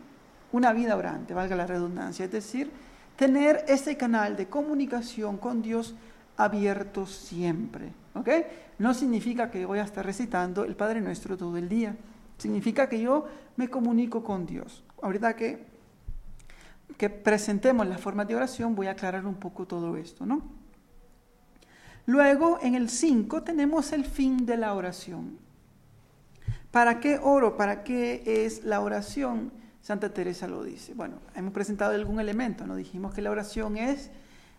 una 0.52 0.74
vida 0.74 0.94
orante, 0.94 1.32
valga 1.32 1.56
la 1.56 1.66
redundancia, 1.66 2.26
es 2.26 2.32
decir, 2.32 2.70
tener 3.16 3.64
ese 3.66 3.96
canal 3.96 4.36
de 4.36 4.46
comunicación 4.46 5.38
con 5.38 5.62
Dios 5.62 5.94
abierto 6.36 7.06
siempre. 7.06 7.92
¿ok? 8.14 8.28
No 8.78 8.92
significa 8.92 9.50
que 9.50 9.64
voy 9.64 9.78
a 9.78 9.84
estar 9.84 10.04
recitando 10.04 10.64
el 10.64 10.76
Padre 10.76 11.00
Nuestro 11.00 11.38
todo 11.38 11.56
el 11.56 11.70
día. 11.70 11.96
Significa 12.36 12.90
que 12.90 13.00
yo 13.00 13.24
me 13.56 13.70
comunico 13.70 14.22
con 14.22 14.44
Dios. 14.44 14.84
Ahorita 15.00 15.34
que, 15.34 15.64
que 16.96 17.10
presentemos 17.10 17.86
la 17.86 17.98
forma 17.98 18.24
de 18.24 18.36
oración 18.36 18.74
voy 18.74 18.86
a 18.86 18.92
aclarar 18.92 19.26
un 19.26 19.34
poco 19.34 19.66
todo 19.66 19.96
esto, 19.96 20.26
¿no? 20.26 20.42
Luego, 22.06 22.58
en 22.62 22.74
el 22.74 22.90
5 22.90 23.42
tenemos 23.42 23.92
el 23.92 24.04
fin 24.04 24.44
de 24.44 24.58
la 24.58 24.74
oración. 24.74 25.38
¿Para 26.70 27.00
qué 27.00 27.18
oro? 27.22 27.56
¿Para 27.56 27.82
qué 27.82 28.44
es 28.44 28.64
la 28.64 28.80
oración? 28.80 29.52
Santa 29.80 30.12
Teresa 30.12 30.46
lo 30.46 30.62
dice. 30.62 30.92
Bueno, 30.94 31.16
hemos 31.34 31.52
presentado 31.52 31.94
algún 31.94 32.20
elemento, 32.20 32.66
¿no? 32.66 32.76
Dijimos 32.76 33.14
que 33.14 33.22
la 33.22 33.30
oración 33.30 33.76
es 33.76 34.10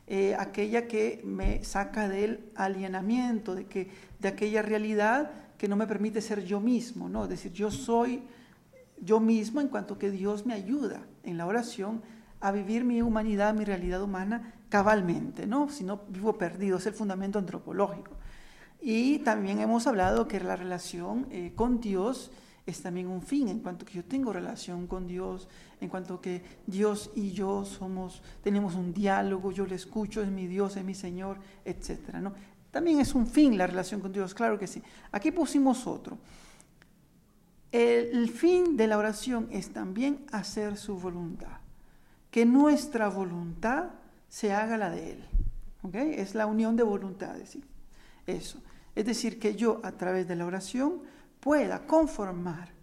eh, 0.07 0.35
aquella 0.37 0.87
que 0.87 1.21
me 1.23 1.63
saca 1.63 2.07
del 2.09 2.51
alienamiento, 2.55 3.53
de, 3.53 3.65
que, 3.65 3.89
de 4.19 4.27
aquella 4.27 4.61
realidad 4.61 5.31
que 5.57 5.67
no 5.67 5.75
me 5.75 5.87
permite 5.87 6.21
ser 6.21 6.43
yo 6.45 6.59
mismo, 6.59 7.09
¿no? 7.09 7.23
Es 7.23 7.29
decir, 7.29 7.51
yo 7.51 7.69
soy 7.69 8.23
yo 9.01 9.19
mismo 9.19 9.61
en 9.61 9.67
cuanto 9.67 9.97
que 9.97 10.09
Dios 10.09 10.45
me 10.45 10.53
ayuda 10.53 11.05
en 11.23 11.37
la 11.37 11.45
oración 11.45 12.01
a 12.45 12.51
vivir 12.51 12.83
mi 12.83 13.01
humanidad, 13.01 13.55
mi 13.55 13.65
realidad 13.65 14.03
humana 14.03 14.53
cabalmente, 14.69 15.47
¿no? 15.47 15.67
Si 15.69 15.83
no 15.83 16.01
vivo 16.09 16.37
perdido, 16.37 16.77
es 16.77 16.85
el 16.85 16.93
fundamento 16.93 17.39
antropológico. 17.39 18.11
Y 18.79 19.17
también 19.19 19.59
hemos 19.59 19.87
hablado 19.87 20.27
que 20.27 20.39
la 20.39 20.55
relación 20.55 21.25
eh, 21.31 21.53
con 21.55 21.81
Dios 21.81 22.31
es 22.67 22.83
también 22.83 23.07
un 23.07 23.23
fin, 23.23 23.47
en 23.47 23.61
cuanto 23.61 23.83
que 23.83 23.93
yo 23.93 24.05
tengo 24.05 24.31
relación 24.31 24.85
con 24.85 25.07
Dios, 25.07 25.47
en 25.81 25.89
cuanto 25.89 26.21
que 26.21 26.43
Dios 26.67 27.09
y 27.15 27.31
yo 27.31 27.65
somos, 27.65 28.21
tenemos 28.43 28.75
un 28.75 28.93
diálogo, 28.93 29.51
yo 29.51 29.65
le 29.65 29.75
escucho, 29.75 30.21
es 30.21 30.29
mi 30.29 30.45
Dios, 30.45 30.77
es 30.77 30.83
mi 30.83 30.93
Señor, 30.93 31.37
etcétera, 31.63 32.21
¿no? 32.21 32.33
También 32.69 32.99
es 32.99 33.15
un 33.15 33.25
fin 33.25 33.57
la 33.57 33.65
relación 33.65 34.01
con 34.01 34.11
Dios, 34.11 34.35
claro 34.35 34.59
que 34.59 34.67
sí. 34.67 34.83
Aquí 35.11 35.31
pusimos 35.31 35.87
otro. 35.87 36.19
El 37.71 38.29
fin 38.29 38.77
de 38.77 38.85
la 38.85 38.99
oración 38.99 39.47
es 39.49 39.73
también 39.73 40.25
hacer 40.31 40.77
su 40.77 40.99
voluntad. 40.99 41.64
Que 42.35 42.45
nuestra 42.45 43.07
voluntad 43.07 43.91
se 44.27 44.51
haga 44.51 44.77
la 44.77 44.89
de 44.89 45.11
Él. 45.11 45.23
Es 45.93 46.35
la 46.35 46.47
unión 46.47 46.75
de 46.75 46.83
voluntades. 46.83 47.57
Eso. 48.27 48.61
Es 48.93 49.05
decir, 49.05 49.39
que 49.39 49.55
yo 49.55 49.79
a 49.83 49.93
través 49.93 50.27
de 50.27 50.35
la 50.35 50.45
oración 50.45 50.99
pueda 51.39 51.87
conformar 51.87 52.73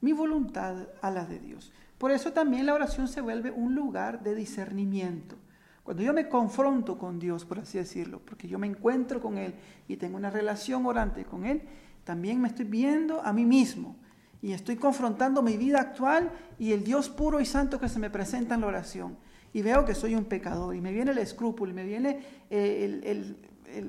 mi 0.00 0.14
voluntad 0.14 0.88
a 1.02 1.10
la 1.10 1.26
de 1.26 1.40
Dios. 1.40 1.74
Por 1.98 2.10
eso 2.10 2.32
también 2.32 2.64
la 2.64 2.72
oración 2.72 3.06
se 3.06 3.20
vuelve 3.20 3.50
un 3.50 3.74
lugar 3.74 4.22
de 4.22 4.34
discernimiento. 4.34 5.36
Cuando 5.82 6.02
yo 6.02 6.14
me 6.14 6.30
confronto 6.30 6.96
con 6.96 7.18
Dios, 7.18 7.44
por 7.44 7.58
así 7.58 7.76
decirlo, 7.76 8.18
porque 8.24 8.48
yo 8.48 8.58
me 8.58 8.66
encuentro 8.66 9.20
con 9.20 9.36
Él 9.36 9.54
y 9.88 9.98
tengo 9.98 10.16
una 10.16 10.30
relación 10.30 10.86
orante 10.86 11.26
con 11.26 11.44
Él, 11.44 11.60
también 12.04 12.40
me 12.40 12.48
estoy 12.48 12.64
viendo 12.64 13.20
a 13.20 13.34
mí 13.34 13.44
mismo 13.44 13.94
y 14.42 14.52
estoy 14.52 14.76
confrontando 14.76 15.40
mi 15.40 15.56
vida 15.56 15.80
actual 15.80 16.30
y 16.58 16.72
el 16.72 16.82
Dios 16.84 17.08
puro 17.08 17.40
y 17.40 17.46
santo 17.46 17.78
que 17.78 17.88
se 17.88 18.00
me 18.00 18.10
presenta 18.10 18.56
en 18.56 18.62
la 18.62 18.66
oración 18.66 19.16
y 19.52 19.62
veo 19.62 19.84
que 19.84 19.94
soy 19.94 20.14
un 20.14 20.24
pecador 20.24 20.74
y 20.74 20.80
me 20.80 20.92
viene 20.92 21.12
el 21.12 21.18
escrúpulo 21.18 21.70
y 21.70 21.74
me 21.74 21.84
viene 21.84 22.20
el, 22.50 23.36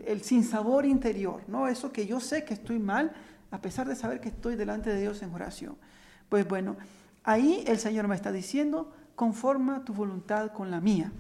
el, 0.06 0.22
sinsabor 0.22 0.86
interior, 0.86 1.42
¿no? 1.48 1.68
Eso 1.68 1.92
que 1.92 2.06
yo 2.06 2.20
sé 2.20 2.44
que 2.44 2.54
estoy 2.54 2.80
mal 2.80 3.12
a 3.52 3.62
pesar 3.62 3.88
de 3.88 3.96
saber 3.96 4.20
que 4.20 4.30
estoy 4.30 4.56
delante 4.56 4.90
de 4.90 5.02
Dios 5.02 5.22
en 5.22 5.34
oración. 5.34 5.78
Pues 6.30 6.48
bueno, 6.48 6.76
ahí 7.24 7.64
el 7.68 7.80
Señor 7.80 8.08
me 8.08 8.16
está 8.16 8.32
diciendo, 8.32 8.94
conforma 9.16 9.84
tu 9.86 9.94
voluntad 9.94 10.52
con 10.52 10.72
la 10.72 10.82
mía. 10.82 11.12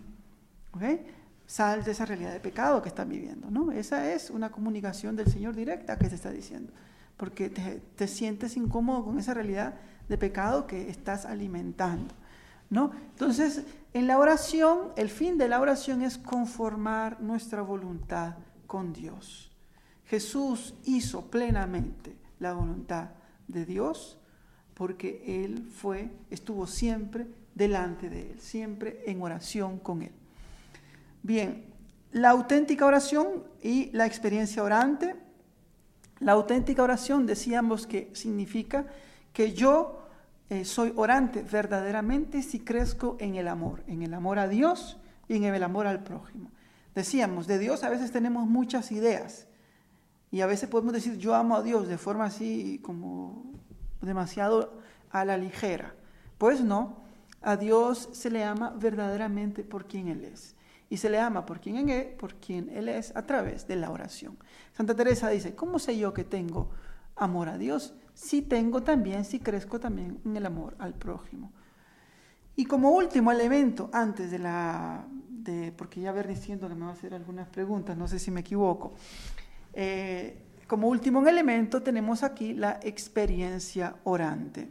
Sal 1.46 1.84
de 1.84 1.92
esa 1.92 2.06
realidad 2.06 2.34
de 2.34 2.40
pecado 2.40 2.82
que 2.82 2.90
estás 2.90 3.08
viviendo, 3.08 3.52
¿no? 3.52 3.72
Esa 3.72 4.12
es 4.12 4.30
una 4.30 4.52
comunicación 4.52 5.16
del 5.16 5.28
Señor 5.28 5.56
directa 5.56 5.98
que 5.98 6.10
se 6.10 6.16
está 6.16 6.32
diciendo, 6.32 6.74
porque 7.17 7.50
te, 7.50 7.82
te 7.96 8.08
sientes 8.08 8.58
incómodo 8.58 9.05
con 9.05 9.20
esa 9.20 9.34
realidad 9.34 9.75
de 10.10 10.17
pecado 10.17 10.67
que 10.67 10.89
estás 10.89 11.25
alimentando. 11.25 12.13
¿No? 12.70 12.91
Entonces, 13.12 13.63
en 13.93 14.08
la 14.08 14.17
oración, 14.17 14.89
el 14.96 15.10
fin 15.10 15.38
de 15.38 15.48
la 15.48 15.60
oración 15.60 16.01
es 16.01 16.17
conformar 16.17 17.22
nuestra 17.22 17.62
voluntad 17.62 18.36
con 18.65 18.93
Dios. 18.93 19.51
Jesús 20.05 20.74
hizo 20.84 21.29
plenamente 21.29 22.15
la 22.39 22.53
voluntad 22.53 23.10
de 23.48 23.65
Dios 23.65 24.17
porque 24.74 25.43
Él 25.43 25.70
fue, 25.72 26.10
estuvo 26.29 26.65
siempre 26.67 27.27
delante 27.53 28.10
de 28.10 28.32
Él, 28.32 28.39
siempre 28.39 29.03
en 29.05 29.22
oración 29.22 29.77
con 29.77 30.01
Él. 30.01 30.12
Bien, 31.22 31.65
la 32.12 32.32
auténtica 32.32 32.86
oración 32.86 33.43
y 33.62 33.91
la 33.91 34.05
experiencia 34.05 34.63
orante. 34.63 35.15
La 36.24 36.32
auténtica 36.32 36.82
oración 36.82 37.25
decíamos 37.25 37.86
que 37.86 38.10
significa 38.13 38.86
que 39.34 39.51
yo 39.51 40.08
eh, 40.50 40.63
soy 40.63 40.94
orante 40.96 41.44
verdaderamente 41.44 42.42
si 42.44 42.62
crezco 42.62 43.18
en 43.20 43.36
el 43.36 43.50
amor, 43.50 43.84
en 43.88 44.03
el 44.03 44.13
amor 44.13 44.39
a 44.39 44.48
Dios 44.48 44.98
y 45.27 45.36
en 45.36 45.44
el 45.44 45.63
amor 45.63 45.86
al 45.86 46.01
prójimo. 46.01 46.50
Decíamos, 46.96 47.46
de 47.46 47.60
Dios 47.60 47.84
a 47.84 47.89
veces 47.89 48.12
tenemos 48.12 48.48
muchas 48.48 48.94
ideas 48.94 49.48
y 50.32 50.39
a 50.39 50.48
veces 50.48 50.70
podemos 50.70 50.94
decir 50.94 51.18
yo 51.18 51.36
amo 51.36 51.58
a 51.58 51.62
Dios 51.62 51.89
de 51.89 51.98
forma 51.98 52.25
así 52.25 52.80
como 52.84 53.44
demasiado 54.01 54.80
a 55.10 55.25
la 55.25 55.38
ligera. 55.38 55.94
Pues 56.38 56.62
no, 56.62 57.03
a 57.42 57.58
Dios 57.58 58.10
se 58.13 58.30
le 58.30 58.46
ama 58.46 58.74
verdaderamente 58.77 59.63
por 59.63 59.88
quien 59.88 60.08
Él 60.08 60.24
es. 60.24 60.56
Y 60.93 60.97
se 60.97 61.09
le 61.09 61.17
ama 61.19 61.43
por 61.43 61.59
quien, 61.59 61.89
él, 61.89 62.13
por 62.19 62.35
quien 62.35 62.69
Él 62.69 62.88
es 62.88 63.15
a 63.15 63.23
través 63.23 63.65
de 63.67 63.75
la 63.75 63.89
oración. 63.89 64.38
Santa 64.73 64.95
Teresa 64.95 65.29
dice, 65.29 65.55
¿cómo 65.55 65.79
sé 65.79 65.97
yo 65.97 66.13
que 66.13 66.23
tengo 66.23 66.69
amor 67.15 67.50
a 67.50 67.57
Dios? 67.57 67.95
si 68.13 68.41
tengo 68.41 68.83
también, 68.83 69.25
si 69.25 69.39
crezco 69.39 69.79
también 69.79 70.19
en 70.25 70.38
el 70.38 70.45
amor 70.45 70.75
al 70.79 70.93
prójimo. 70.93 71.51
Y 72.55 72.65
como 72.65 72.91
último 72.91 73.31
elemento, 73.31 73.89
antes 73.91 74.29
de 74.29 74.39
la, 74.39 75.05
de, 75.29 75.71
porque 75.71 76.01
ya 76.01 76.12
ver 76.12 76.27
diciendo 76.27 76.67
que 76.67 76.75
me 76.75 76.85
va 76.85 76.91
a 76.91 76.93
hacer 76.93 77.13
algunas 77.13 77.47
preguntas, 77.47 77.97
no 77.97 78.07
sé 78.07 78.19
si 78.19 78.29
me 78.29 78.41
equivoco, 78.41 78.93
eh, 79.73 80.38
como 80.67 80.88
último 80.88 81.27
elemento 81.27 81.81
tenemos 81.81 82.23
aquí 82.23 82.53
la 82.53 82.79
experiencia 82.83 83.95
orante. 84.03 84.69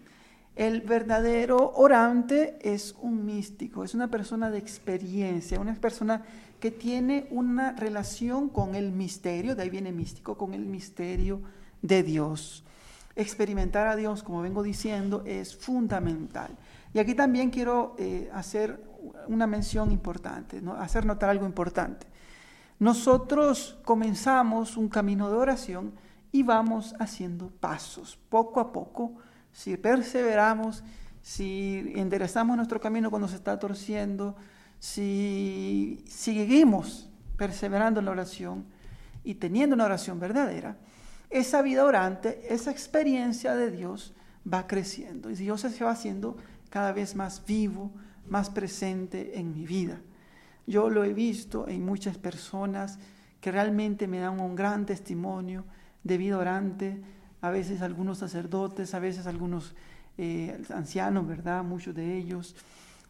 El 0.54 0.82
verdadero 0.82 1.72
orante 1.76 2.58
es 2.60 2.94
un 3.00 3.24
místico, 3.24 3.84
es 3.84 3.94
una 3.94 4.08
persona 4.08 4.50
de 4.50 4.58
experiencia, 4.58 5.58
una 5.58 5.74
persona 5.74 6.22
que 6.60 6.70
tiene 6.70 7.26
una 7.30 7.72
relación 7.72 8.48
con 8.48 8.74
el 8.74 8.92
misterio, 8.92 9.56
de 9.56 9.62
ahí 9.62 9.70
viene 9.70 9.92
místico, 9.92 10.36
con 10.36 10.54
el 10.54 10.66
misterio 10.66 11.40
de 11.80 12.02
Dios 12.02 12.64
experimentar 13.16 13.86
a 13.86 13.96
Dios, 13.96 14.22
como 14.22 14.42
vengo 14.42 14.62
diciendo, 14.62 15.22
es 15.26 15.56
fundamental. 15.56 16.56
Y 16.94 16.98
aquí 16.98 17.14
también 17.14 17.50
quiero 17.50 17.94
eh, 17.98 18.30
hacer 18.32 18.82
una 19.28 19.46
mención 19.46 19.92
importante, 19.92 20.62
hacer 20.78 21.06
notar 21.06 21.30
algo 21.30 21.46
importante. 21.46 22.06
Nosotros 22.78 23.78
comenzamos 23.84 24.76
un 24.76 24.88
camino 24.88 25.28
de 25.30 25.36
oración 25.36 25.92
y 26.30 26.42
vamos 26.42 26.94
haciendo 26.98 27.48
pasos, 27.48 28.18
poco 28.28 28.60
a 28.60 28.72
poco, 28.72 29.12
si 29.52 29.76
perseveramos, 29.76 30.82
si 31.22 31.92
enderezamos 31.94 32.56
nuestro 32.56 32.80
camino 32.80 33.10
cuando 33.10 33.28
se 33.28 33.36
está 33.36 33.58
torciendo, 33.58 34.34
si 34.78 36.02
seguimos 36.08 37.08
perseverando 37.36 38.00
en 38.00 38.06
la 38.06 38.12
oración 38.12 38.64
y 39.22 39.34
teniendo 39.34 39.74
una 39.74 39.84
oración 39.84 40.18
verdadera, 40.18 40.76
esa 41.30 41.62
vida 41.62 41.84
orante, 41.84 42.42
esa 42.50 42.70
experiencia 42.70 43.54
de 43.54 43.70
Dios 43.70 44.14
va 44.50 44.66
creciendo 44.66 45.30
y 45.30 45.34
Dios 45.34 45.60
se 45.60 45.84
va 45.84 45.92
haciendo 45.92 46.36
cada 46.68 46.92
vez 46.92 47.14
más 47.14 47.44
vivo, 47.46 47.92
más 48.28 48.50
presente 48.50 49.38
en 49.38 49.54
mi 49.54 49.66
vida. 49.66 50.00
Yo 50.66 50.90
lo 50.90 51.04
he 51.04 51.12
visto 51.12 51.68
en 51.68 51.84
muchas 51.84 52.18
personas 52.18 52.98
que 53.40 53.52
realmente 53.52 54.06
me 54.06 54.18
dan 54.18 54.40
un 54.40 54.54
gran 54.54 54.86
testimonio 54.86 55.64
de 56.04 56.18
vida 56.18 56.38
orante, 56.38 57.02
a 57.42 57.50
veces 57.50 57.82
algunos 57.82 58.18
sacerdotes, 58.18 58.94
a 58.94 59.00
veces 59.00 59.26
algunos 59.26 59.74
eh, 60.16 60.62
ancianos, 60.72 61.26
¿verdad? 61.26 61.64
Muchos 61.64 61.92
de 61.94 62.16
ellos, 62.16 62.54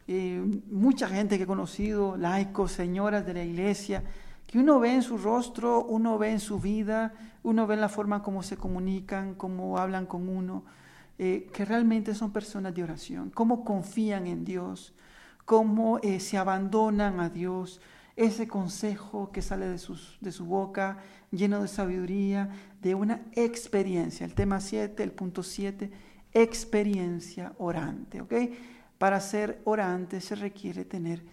eh, 0.09 0.43
mucha 0.71 1.07
gente 1.07 1.37
que 1.37 1.45
he 1.45 1.47
conocido, 1.47 2.17
laicos, 2.17 2.73
señoras 2.73 3.27
de 3.27 3.35
la 3.35 3.45
iglesia, 3.45 4.03
que 4.47 4.59
uno 4.59 4.81
ve 4.81 4.95
en 4.95 5.03
su 5.03 5.19
rostro, 5.19 5.85
uno 5.85 6.17
ve 6.19 6.31
en 6.31 6.41
su 6.41 6.59
vida, 6.59 7.13
uno 7.43 7.67
ve 7.67 7.75
en 7.75 7.83
la 7.83 7.91
forma 7.91 8.23
como 8.23 8.43
se 8.43 8.57
comunican, 8.57 9.35
cómo 9.35 9.79
hablan 9.79 10.07
con 10.07 10.27
uno, 10.31 10.65
eh, 11.19 11.47
que 11.53 11.67
realmente 11.67 12.15
son 12.15 12.33
personas 12.33 12.75
de 12.75 12.85
oración, 12.85 13.31
cómo 13.31 13.65
confían 13.65 14.27
en 14.27 14.47
Dios, 14.47 14.95
cómo 15.45 16.01
se 16.19 16.39
abandonan 16.39 17.21
a 17.21 17.29
Dios, 17.29 17.83
ese 18.17 18.49
consejo 18.49 19.31
que 19.31 19.43
sale 19.43 19.69
de, 19.69 19.79
sus, 19.79 20.17
de 20.21 20.33
su 20.33 20.47
boca 20.47 20.99
lleno 21.33 21.63
de 21.63 21.69
sabiduría, 21.69 22.49
de 22.81 22.95
una 22.95 23.23
experiencia. 23.33 24.25
El 24.25 24.35
tema 24.35 24.61
7, 24.61 25.03
el 25.03 25.13
punto 25.13 25.43
7, 25.43 25.91
experiencia 26.33 27.53
orante, 27.59 28.21
¿ok? 28.21 28.35
Para 28.99 29.19
ser 29.21 29.61
orante 29.65 30.21
se 30.21 30.37
requiere 30.37 30.85
tener, 30.85 31.25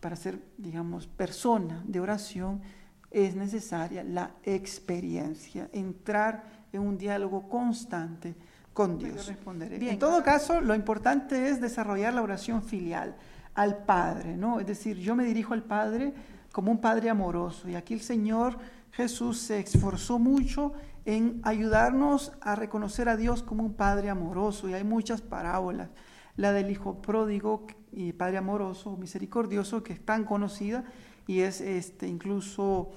para 0.00 0.16
ser, 0.16 0.40
digamos, 0.56 1.06
persona 1.06 1.82
de 1.86 2.00
oración, 2.00 2.62
es 3.10 3.34
necesaria 3.34 4.04
la 4.04 4.32
experiencia, 4.42 5.68
entrar 5.72 6.44
en 6.72 6.82
un 6.82 6.96
diálogo 6.98 7.48
constante 7.48 8.34
con 8.72 8.98
Dios. 8.98 9.28
en 9.28 9.98
todo 9.98 10.22
caso, 10.22 10.60
lo 10.60 10.74
importante 10.74 11.48
es 11.48 11.60
desarrollar 11.60 12.14
la 12.14 12.22
oración 12.22 12.62
filial 12.62 13.16
al 13.54 13.78
Padre, 13.78 14.36
¿no? 14.36 14.60
Es 14.60 14.66
decir, 14.66 14.98
yo 14.98 15.16
me 15.16 15.24
dirijo 15.24 15.52
al 15.52 15.64
Padre 15.64 16.12
como 16.52 16.70
un 16.70 16.80
Padre 16.80 17.10
amoroso. 17.10 17.68
Y 17.68 17.74
aquí 17.74 17.94
el 17.94 18.00
Señor 18.00 18.56
Jesús 18.98 19.38
se 19.38 19.60
esforzó 19.60 20.18
mucho 20.18 20.72
en 21.04 21.40
ayudarnos 21.44 22.32
a 22.40 22.56
reconocer 22.56 23.08
a 23.08 23.16
Dios 23.16 23.44
como 23.44 23.62
un 23.62 23.74
Padre 23.74 24.10
amoroso. 24.10 24.68
Y 24.68 24.74
hay 24.74 24.82
muchas 24.82 25.22
parábolas. 25.22 25.88
La 26.34 26.50
del 26.50 26.68
Hijo 26.68 27.00
pródigo 27.00 27.64
y 27.92 28.12
Padre 28.12 28.38
amoroso, 28.38 28.96
misericordioso, 28.96 29.84
que 29.84 29.92
es 29.92 30.04
tan 30.04 30.24
conocida 30.24 30.82
y 31.28 31.42
es 31.42 31.60
este, 31.60 32.08
incluso 32.08 32.90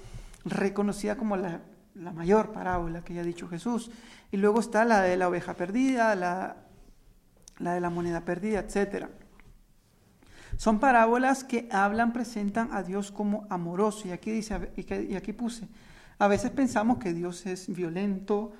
reconocida 0.43 1.17
como 1.17 1.37
la, 1.37 1.61
la 1.93 2.11
mayor 2.11 2.51
parábola 2.51 3.03
que 3.03 3.19
ha 3.19 3.23
dicho 3.23 3.47
Jesús. 3.47 3.91
Y 4.31 4.37
luego 4.37 4.59
está 4.59 4.85
la 4.85 5.01
de 5.01 5.17
la 5.17 5.29
oveja 5.29 5.53
perdida, 5.53 6.15
la, 6.15 6.57
la 7.59 7.75
de 7.75 7.79
la 7.79 7.91
moneda 7.91 8.21
perdida, 8.21 8.61
etcétera. 8.61 9.11
Son 10.57 10.79
parábolas 10.79 11.43
que 11.43 11.69
hablan, 11.71 12.11
presentan 12.11 12.69
a 12.73 12.81
Dios 12.81 13.11
como 13.11 13.45
amoroso. 13.51 14.07
Y 14.07 14.11
aquí 14.11 14.31
dice, 14.31 14.71
y 14.75 15.15
aquí 15.15 15.31
puse, 15.31 15.67
a 16.21 16.27
veces 16.27 16.51
pensamos 16.51 16.99
que 16.99 17.13
Dios 17.13 17.47
es 17.47 17.67
violento, 17.73 18.53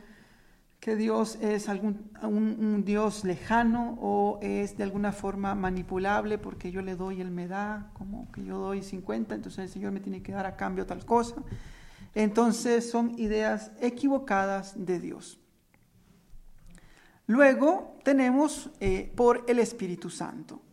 que 0.80 0.96
Dios 0.96 1.38
es 1.42 1.70
algún, 1.70 2.10
un, 2.24 2.84
Dios 2.84 3.24
lejano 3.24 4.00
o 4.02 4.40
es 4.42 4.78
de 4.78 4.84
alguna 4.84 5.12
forma 5.12 5.54
manipulable 5.54 6.40
porque 6.40 6.72
yo 6.72 6.82
le 6.82 6.96
doy, 6.96 7.22
Él 7.22 7.30
me 7.30 7.48
da, 7.48 7.92
como 7.94 8.32
que 8.32 8.44
yo 8.44 8.58
doy 8.58 8.82
50, 8.82 9.36
entonces 9.36 9.66
el 9.66 9.70
Señor 9.70 9.92
me 9.92 10.00
tiene 10.00 10.24
que 10.24 10.32
dar 10.32 10.48
a 10.48 10.56
cambio 10.56 10.88
tal 10.88 11.06
cosa. 11.06 11.36
Entonces 12.16 12.90
son 12.90 13.14
ideas 13.20 13.70
equivocadas 13.80 14.74
de 14.84 15.00
Dios. 15.00 15.40
Luego 17.28 18.00
tenemos 18.04 18.72
eh, 18.80 19.14
por 19.16 19.46
el 19.48 19.60
Espíritu 19.60 20.10
Santo. 20.10 20.64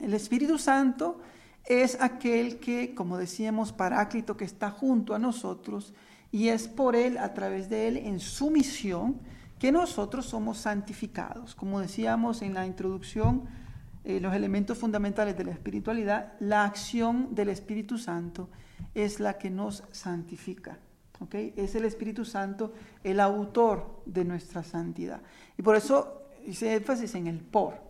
El 0.00 0.14
Espíritu 0.14 0.56
Santo 0.56 1.20
es 1.66 2.00
aquel 2.00 2.58
que, 2.58 2.94
como 2.94 3.18
decíamos, 3.18 3.72
paráclito 3.72 4.36
que 4.36 4.44
está 4.44 4.70
junto 4.70 5.14
a 5.14 5.18
nosotros 5.18 5.94
y 6.30 6.48
es 6.48 6.68
por 6.68 6.96
Él, 6.96 7.18
a 7.18 7.34
través 7.34 7.68
de 7.68 7.88
Él, 7.88 7.96
en 7.96 8.20
su 8.20 8.50
misión, 8.50 9.18
que 9.58 9.72
nosotros 9.72 10.26
somos 10.26 10.58
santificados. 10.58 11.54
Como 11.54 11.80
decíamos 11.80 12.42
en 12.42 12.54
la 12.54 12.66
introducción, 12.66 13.44
eh, 14.04 14.20
los 14.20 14.34
elementos 14.34 14.78
fundamentales 14.78 15.36
de 15.36 15.44
la 15.44 15.52
espiritualidad, 15.52 16.34
la 16.40 16.64
acción 16.64 17.34
del 17.34 17.48
Espíritu 17.48 17.98
Santo 17.98 18.48
es 18.94 19.18
la 19.18 19.38
que 19.38 19.50
nos 19.50 19.82
santifica. 19.90 20.78
¿okay? 21.20 21.52
Es 21.56 21.74
el 21.74 21.84
Espíritu 21.84 22.24
Santo 22.24 22.72
el 23.02 23.18
autor 23.18 24.02
de 24.04 24.24
nuestra 24.24 24.62
santidad. 24.62 25.22
Y 25.58 25.62
por 25.62 25.74
eso 25.74 26.22
hice 26.46 26.74
énfasis 26.74 27.14
en 27.14 27.26
el 27.26 27.40
por 27.40 27.85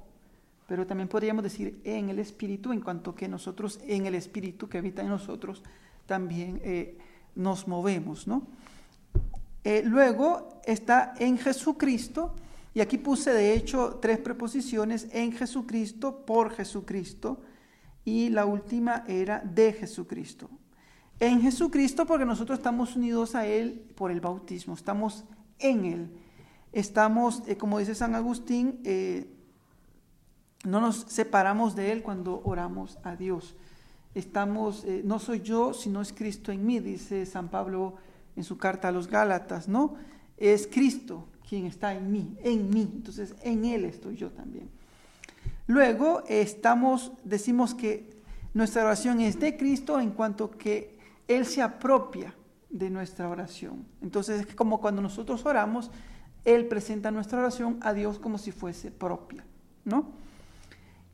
pero 0.66 0.87
también 0.87 1.08
podríamos 1.08 1.44
decir 1.44 1.80
en 1.85 2.08
el 2.08 2.18
Espíritu, 2.18 2.73
en 2.73 2.80
cuanto 2.80 3.14
que 3.14 3.28
nosotros 3.28 3.80
en 3.87 4.06
el 4.06 4.14
Espíritu 4.14 4.68
que 4.68 4.78
habita 4.78 5.02
en 5.02 5.08
nosotros 5.08 5.62
también 6.06 6.61
eh, 6.64 6.99
nos 7.35 7.68
movemos, 7.68 8.26
¿no? 8.26 8.46
Eh, 9.64 9.82
luego 9.85 10.61
está 10.64 11.14
en 11.18 11.38
Jesucristo, 11.38 12.35
y 12.75 12.80
aquí 12.80 12.99
puse 12.99 13.32
de 13.32 13.54
hecho 13.54 13.99
tres 14.00 14.18
preposiciones, 14.18 15.08
en 15.12 15.32
Jesucristo, 15.32 16.25
por 16.25 16.50
Jesucristo, 16.50 17.40
y 18.04 18.28
la 18.28 18.46
última 18.46 19.04
era 19.08 19.40
de 19.40 19.73
Jesucristo. 19.73 20.49
En 21.18 21.40
Jesucristo 21.40 22.06
porque 22.06 22.25
nosotros 22.25 22.58
estamos 22.58 22.94
unidos 22.94 23.35
a 23.35 23.46
Él 23.46 23.85
por 23.96 24.11
el 24.11 24.20
bautismo, 24.20 24.74
estamos 24.74 25.24
en 25.59 25.85
Él. 25.85 26.11
Estamos, 26.72 27.42
eh, 27.46 27.57
como 27.57 27.79
dice 27.79 27.94
San 27.94 28.14
Agustín, 28.14 28.81
no 30.64 30.81
nos 30.81 30.97
separamos 31.09 31.77
de 31.77 31.92
Él 31.92 32.03
cuando 32.03 32.40
oramos 32.45 32.99
a 33.05 33.16
Dios. 33.16 33.55
Estamos, 34.14 34.85
eh, 34.85 35.03
no 35.05 35.19
soy 35.19 35.40
yo, 35.40 35.75
sino 35.75 36.01
es 36.01 36.12
Cristo 36.12 36.53
en 36.53 36.64
mí, 36.64 36.81
dice 36.81 37.27
San 37.27 37.49
Pablo 37.49 37.97
en 38.35 38.45
su 38.45 38.59
carta 38.59 38.88
a 38.88 38.92
los 38.92 39.09
Gálatas, 39.09 39.69
¿no? 39.69 39.95
Es 40.37 40.66
Cristo 40.66 41.27
quien 41.49 41.66
está 41.66 41.95
en 41.95 42.11
mí, 42.11 42.37
en 42.42 42.71
mí. 42.71 42.90
Entonces, 42.95 43.35
en 43.42 43.64
Él 43.64 43.85
estoy 43.85 44.16
yo 44.16 44.31
también. 44.31 44.69
Luego 45.66 46.23
estamos, 46.29 47.12
decimos 47.25 47.75
que 47.75 48.16
nuestra 48.55 48.85
oración 48.85 49.21
es 49.21 49.38
de 49.38 49.57
Cristo 49.57 50.01
en 50.01 50.11
cuanto 50.11 50.51
que 50.51 50.99
Él 51.29 51.45
se 51.45 51.61
apropia 51.62 52.35
de 52.71 52.90
nuestra 52.90 53.29
oración. 53.29 53.85
Entonces 54.01 54.47
es 54.47 54.55
como 54.55 54.81
cuando 54.81 55.03
nosotros 55.03 55.45
oramos, 55.45 55.90
Él 56.45 56.66
presenta 56.66 57.11
nuestra 57.11 57.38
oración 57.38 57.79
a 57.81 57.92
Dios 57.92 58.19
como 58.19 58.38
si 58.38 58.53
fuese 58.53 58.90
propia, 58.90 59.45
¿no? 59.85 60.12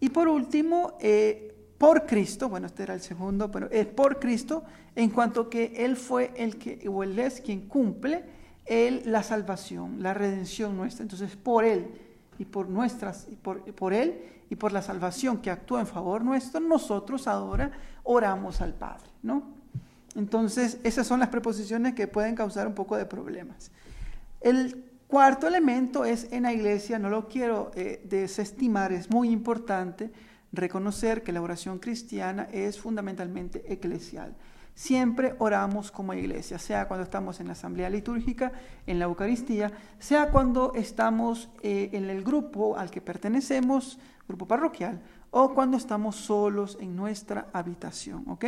Y 0.02 0.08
por 0.08 0.26
último, 0.26 0.98
eh, 0.98 1.54
por 1.78 2.06
Cristo, 2.06 2.48
bueno, 2.48 2.66
este 2.66 2.82
era 2.82 2.94
el 2.94 3.00
segundo, 3.00 3.52
pero 3.52 3.70
es 3.70 3.86
por 3.86 4.18
Cristo, 4.18 4.64
en 4.96 5.10
cuanto 5.10 5.48
que 5.48 5.72
Él 5.76 5.96
fue 5.96 6.32
el 6.34 6.58
que, 6.58 6.88
o 6.88 7.04
Él 7.04 7.16
es 7.20 7.40
quien 7.40 7.68
cumple 7.68 8.24
él, 8.66 9.02
la 9.06 9.22
salvación, 9.22 10.02
la 10.02 10.12
redención 10.12 10.76
nuestra. 10.76 11.02
Entonces, 11.04 11.36
por 11.36 11.64
Él 11.64 11.86
y 12.36 12.44
por 12.44 12.68
nuestras, 12.68 13.28
y 13.30 13.36
por, 13.36 13.62
por 13.74 13.92
Él 13.92 14.20
y 14.50 14.56
por 14.56 14.72
la 14.72 14.82
salvación 14.82 15.38
que 15.38 15.50
actúa 15.50 15.78
en 15.78 15.86
favor 15.86 16.24
nuestro, 16.24 16.60
nosotros 16.60 17.28
ahora 17.28 17.70
oramos 18.02 18.60
al 18.60 18.74
Padre, 18.74 19.08
¿no? 19.22 19.44
Entonces, 20.16 20.78
esas 20.82 21.06
son 21.06 21.20
las 21.20 21.28
preposiciones 21.28 21.94
que 21.94 22.08
pueden 22.08 22.34
causar 22.34 22.66
un 22.66 22.74
poco 22.74 22.96
de 22.96 23.06
problemas. 23.06 23.70
El 24.40 24.91
Cuarto 25.12 25.46
elemento 25.46 26.06
es 26.06 26.32
en 26.32 26.44
la 26.44 26.54
iglesia, 26.54 26.98
no 26.98 27.10
lo 27.10 27.28
quiero 27.28 27.70
eh, 27.74 28.00
desestimar, 28.02 28.92
es 28.92 29.10
muy 29.10 29.28
importante 29.28 30.10
reconocer 30.52 31.22
que 31.22 31.32
la 31.32 31.42
oración 31.42 31.80
cristiana 31.80 32.48
es 32.50 32.80
fundamentalmente 32.80 33.70
eclesial. 33.70 34.34
Siempre 34.74 35.34
oramos 35.38 35.90
como 35.90 36.14
iglesia, 36.14 36.58
sea 36.58 36.88
cuando 36.88 37.04
estamos 37.04 37.40
en 37.40 37.48
la 37.48 37.52
asamblea 37.52 37.90
litúrgica, 37.90 38.52
en 38.86 38.98
la 38.98 39.04
Eucaristía, 39.04 39.70
sea 39.98 40.30
cuando 40.30 40.72
estamos 40.74 41.50
eh, 41.62 41.90
en 41.92 42.08
el 42.08 42.24
grupo 42.24 42.78
al 42.78 42.90
que 42.90 43.02
pertenecemos, 43.02 43.98
grupo 44.26 44.48
parroquial, 44.48 45.02
o 45.30 45.52
cuando 45.52 45.76
estamos 45.76 46.16
solos 46.16 46.78
en 46.80 46.96
nuestra 46.96 47.48
habitación, 47.52 48.24
¿ok? 48.30 48.46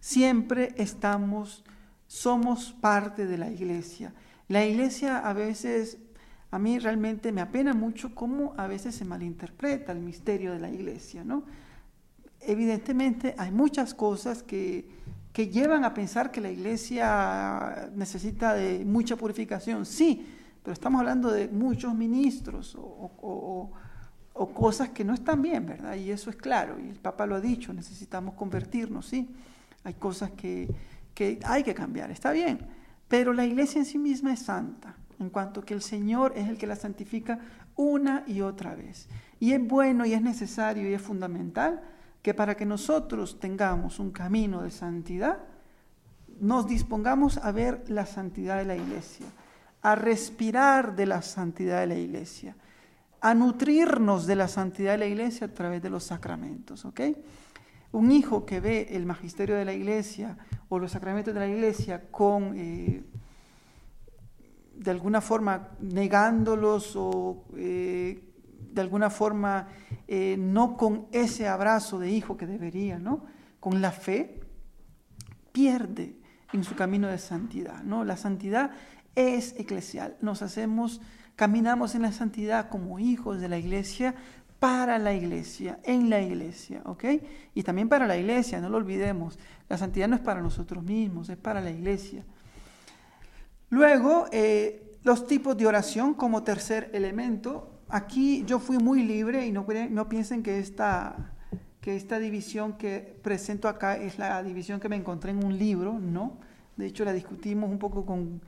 Siempre 0.00 0.72
estamos, 0.78 1.62
somos 2.06 2.72
parte 2.72 3.26
de 3.26 3.36
la 3.36 3.50
iglesia 3.50 4.14
la 4.50 4.66
iglesia 4.66 5.18
a 5.18 5.32
veces, 5.32 5.98
a 6.50 6.58
mí 6.58 6.80
realmente 6.80 7.30
me 7.30 7.40
apena 7.40 7.72
mucho 7.72 8.16
cómo 8.16 8.52
a 8.56 8.66
veces 8.66 8.96
se 8.96 9.04
malinterpreta 9.04 9.92
el 9.92 10.00
misterio 10.00 10.52
de 10.52 10.58
la 10.58 10.68
iglesia, 10.68 11.22
¿no? 11.22 11.44
Evidentemente 12.40 13.36
hay 13.38 13.52
muchas 13.52 13.94
cosas 13.94 14.42
que, 14.42 14.98
llevan 15.32 15.84
a 15.84 15.94
pensar 15.94 16.30
que 16.30 16.40
la 16.40 16.50
iglesia 16.50 17.90
necesita 17.94 18.52
de 18.52 18.84
mucha 18.84 19.16
purificación, 19.16 19.86
sí, 19.86 20.26
pero 20.62 20.74
estamos 20.74 20.98
hablando 20.98 21.30
de 21.30 21.48
muchos 21.48 21.94
ministros 21.94 22.76
o, 22.76 23.70
cosas 24.52 24.88
que 24.88 25.04
no 25.04 25.14
están 25.14 25.40
bien, 25.42 25.64
¿verdad? 25.64 25.94
Y 25.94 26.10
eso 26.10 26.28
es 26.28 26.36
claro, 26.36 26.78
y 26.80 26.88
el 26.88 26.96
Papa 26.96 27.24
lo 27.24 27.36
ha 27.36 27.40
dicho, 27.40 27.72
necesitamos 27.72 28.34
convertirnos, 28.34 29.06
sí. 29.06 29.30
Hay 29.84 29.94
cosas 29.94 30.32
que, 30.32 30.68
que 31.14 31.38
hay 31.44 31.62
que 31.62 31.72
cambiar, 31.72 32.10
está 32.10 32.32
bien 32.32 32.79
pero 33.10 33.32
la 33.32 33.44
iglesia 33.44 33.80
en 33.80 33.86
sí 33.86 33.98
misma 33.98 34.32
es 34.32 34.42
santa, 34.42 34.94
en 35.18 35.30
cuanto 35.30 35.62
que 35.62 35.74
el 35.74 35.82
Señor 35.82 36.32
es 36.36 36.48
el 36.48 36.56
que 36.56 36.68
la 36.68 36.76
santifica 36.76 37.40
una 37.74 38.22
y 38.24 38.40
otra 38.40 38.76
vez. 38.76 39.08
Y 39.40 39.52
es 39.52 39.66
bueno 39.66 40.06
y 40.06 40.14
es 40.14 40.22
necesario 40.22 40.88
y 40.88 40.94
es 40.94 41.02
fundamental 41.02 41.82
que 42.22 42.34
para 42.34 42.56
que 42.56 42.64
nosotros 42.64 43.40
tengamos 43.40 43.98
un 43.98 44.12
camino 44.12 44.62
de 44.62 44.70
santidad, 44.70 45.38
nos 46.38 46.68
dispongamos 46.68 47.38
a 47.38 47.50
ver 47.50 47.82
la 47.88 48.06
santidad 48.06 48.58
de 48.58 48.64
la 48.64 48.76
iglesia, 48.76 49.26
a 49.82 49.96
respirar 49.96 50.94
de 50.94 51.06
la 51.06 51.20
santidad 51.20 51.80
de 51.80 51.88
la 51.88 51.98
iglesia, 51.98 52.54
a 53.20 53.34
nutrirnos 53.34 54.24
de 54.28 54.36
la 54.36 54.46
santidad 54.46 54.92
de 54.92 54.98
la 54.98 55.06
iglesia 55.06 55.48
a 55.48 55.52
través 55.52 55.82
de 55.82 55.90
los 55.90 56.04
sacramentos, 56.04 56.84
¿ok? 56.84 57.00
Un 57.92 58.12
hijo 58.12 58.46
que 58.46 58.60
ve 58.60 58.88
el 58.90 59.06
magisterio 59.06 59.56
de 59.56 59.64
la 59.64 59.72
iglesia 59.72 60.38
o 60.68 60.78
los 60.78 60.92
sacramentos 60.92 61.34
de 61.34 61.40
la 61.40 61.48
iglesia 61.48 62.10
con, 62.10 62.54
eh, 62.56 63.04
de 64.76 64.90
alguna 64.90 65.20
forma, 65.20 65.70
negándolos 65.80 66.94
o 66.96 67.44
eh, 67.56 68.30
de 68.72 68.80
alguna 68.80 69.10
forma 69.10 69.68
eh, 70.06 70.36
no 70.38 70.76
con 70.76 71.06
ese 71.12 71.48
abrazo 71.48 71.98
de 71.98 72.10
hijo 72.10 72.36
que 72.36 72.46
debería, 72.46 72.98
¿no? 72.98 73.24
Con 73.58 73.80
la 73.80 73.90
fe, 73.90 74.40
pierde 75.52 76.16
en 76.52 76.64
su 76.64 76.74
camino 76.74 77.08
de 77.08 77.18
santidad, 77.18 77.82
¿no? 77.82 78.04
La 78.04 78.16
santidad 78.16 78.72
es 79.14 79.54
eclesial. 79.58 80.16
Nos 80.20 80.42
hacemos, 80.42 81.00
caminamos 81.36 81.94
en 81.94 82.02
la 82.02 82.12
santidad 82.12 82.68
como 82.68 82.98
hijos 82.98 83.40
de 83.40 83.48
la 83.48 83.58
iglesia 83.58 84.14
para 84.60 84.98
la 84.98 85.14
iglesia, 85.14 85.80
en 85.82 86.10
la 86.10 86.20
iglesia, 86.20 86.82
¿ok? 86.84 87.04
Y 87.54 87.62
también 87.62 87.88
para 87.88 88.06
la 88.06 88.16
iglesia, 88.16 88.60
no 88.60 88.68
lo 88.68 88.76
olvidemos. 88.76 89.38
La 89.68 89.78
santidad 89.78 90.06
no 90.06 90.14
es 90.14 90.20
para 90.20 90.42
nosotros 90.42 90.84
mismos, 90.84 91.30
es 91.30 91.38
para 91.38 91.60
la 91.60 91.70
iglesia. 91.70 92.22
Luego, 93.70 94.26
eh, 94.30 94.98
los 95.02 95.26
tipos 95.26 95.56
de 95.56 95.66
oración 95.66 96.14
como 96.14 96.42
tercer 96.42 96.90
elemento. 96.92 97.80
Aquí 97.88 98.44
yo 98.46 98.58
fui 98.58 98.78
muy 98.78 99.02
libre 99.02 99.46
y 99.46 99.52
no, 99.52 99.66
piensen 100.08 100.42
que 100.42 100.58
esta, 100.58 101.32
que 101.80 101.96
esta 101.96 102.18
división 102.18 102.74
que 102.74 103.18
presento 103.22 103.66
acá 103.66 103.96
es 103.96 104.18
la 104.18 104.42
división 104.42 104.78
que 104.78 104.88
me 104.88 104.96
encontré 104.96 105.30
en 105.30 105.44
un 105.44 105.56
libro, 105.58 105.98
no. 105.98 106.38
De 106.76 106.86
hecho, 106.86 107.04
la 107.04 107.12
discutimos 107.12 107.70
un 107.70 107.78
poco 107.78 108.04
con, 108.04 108.42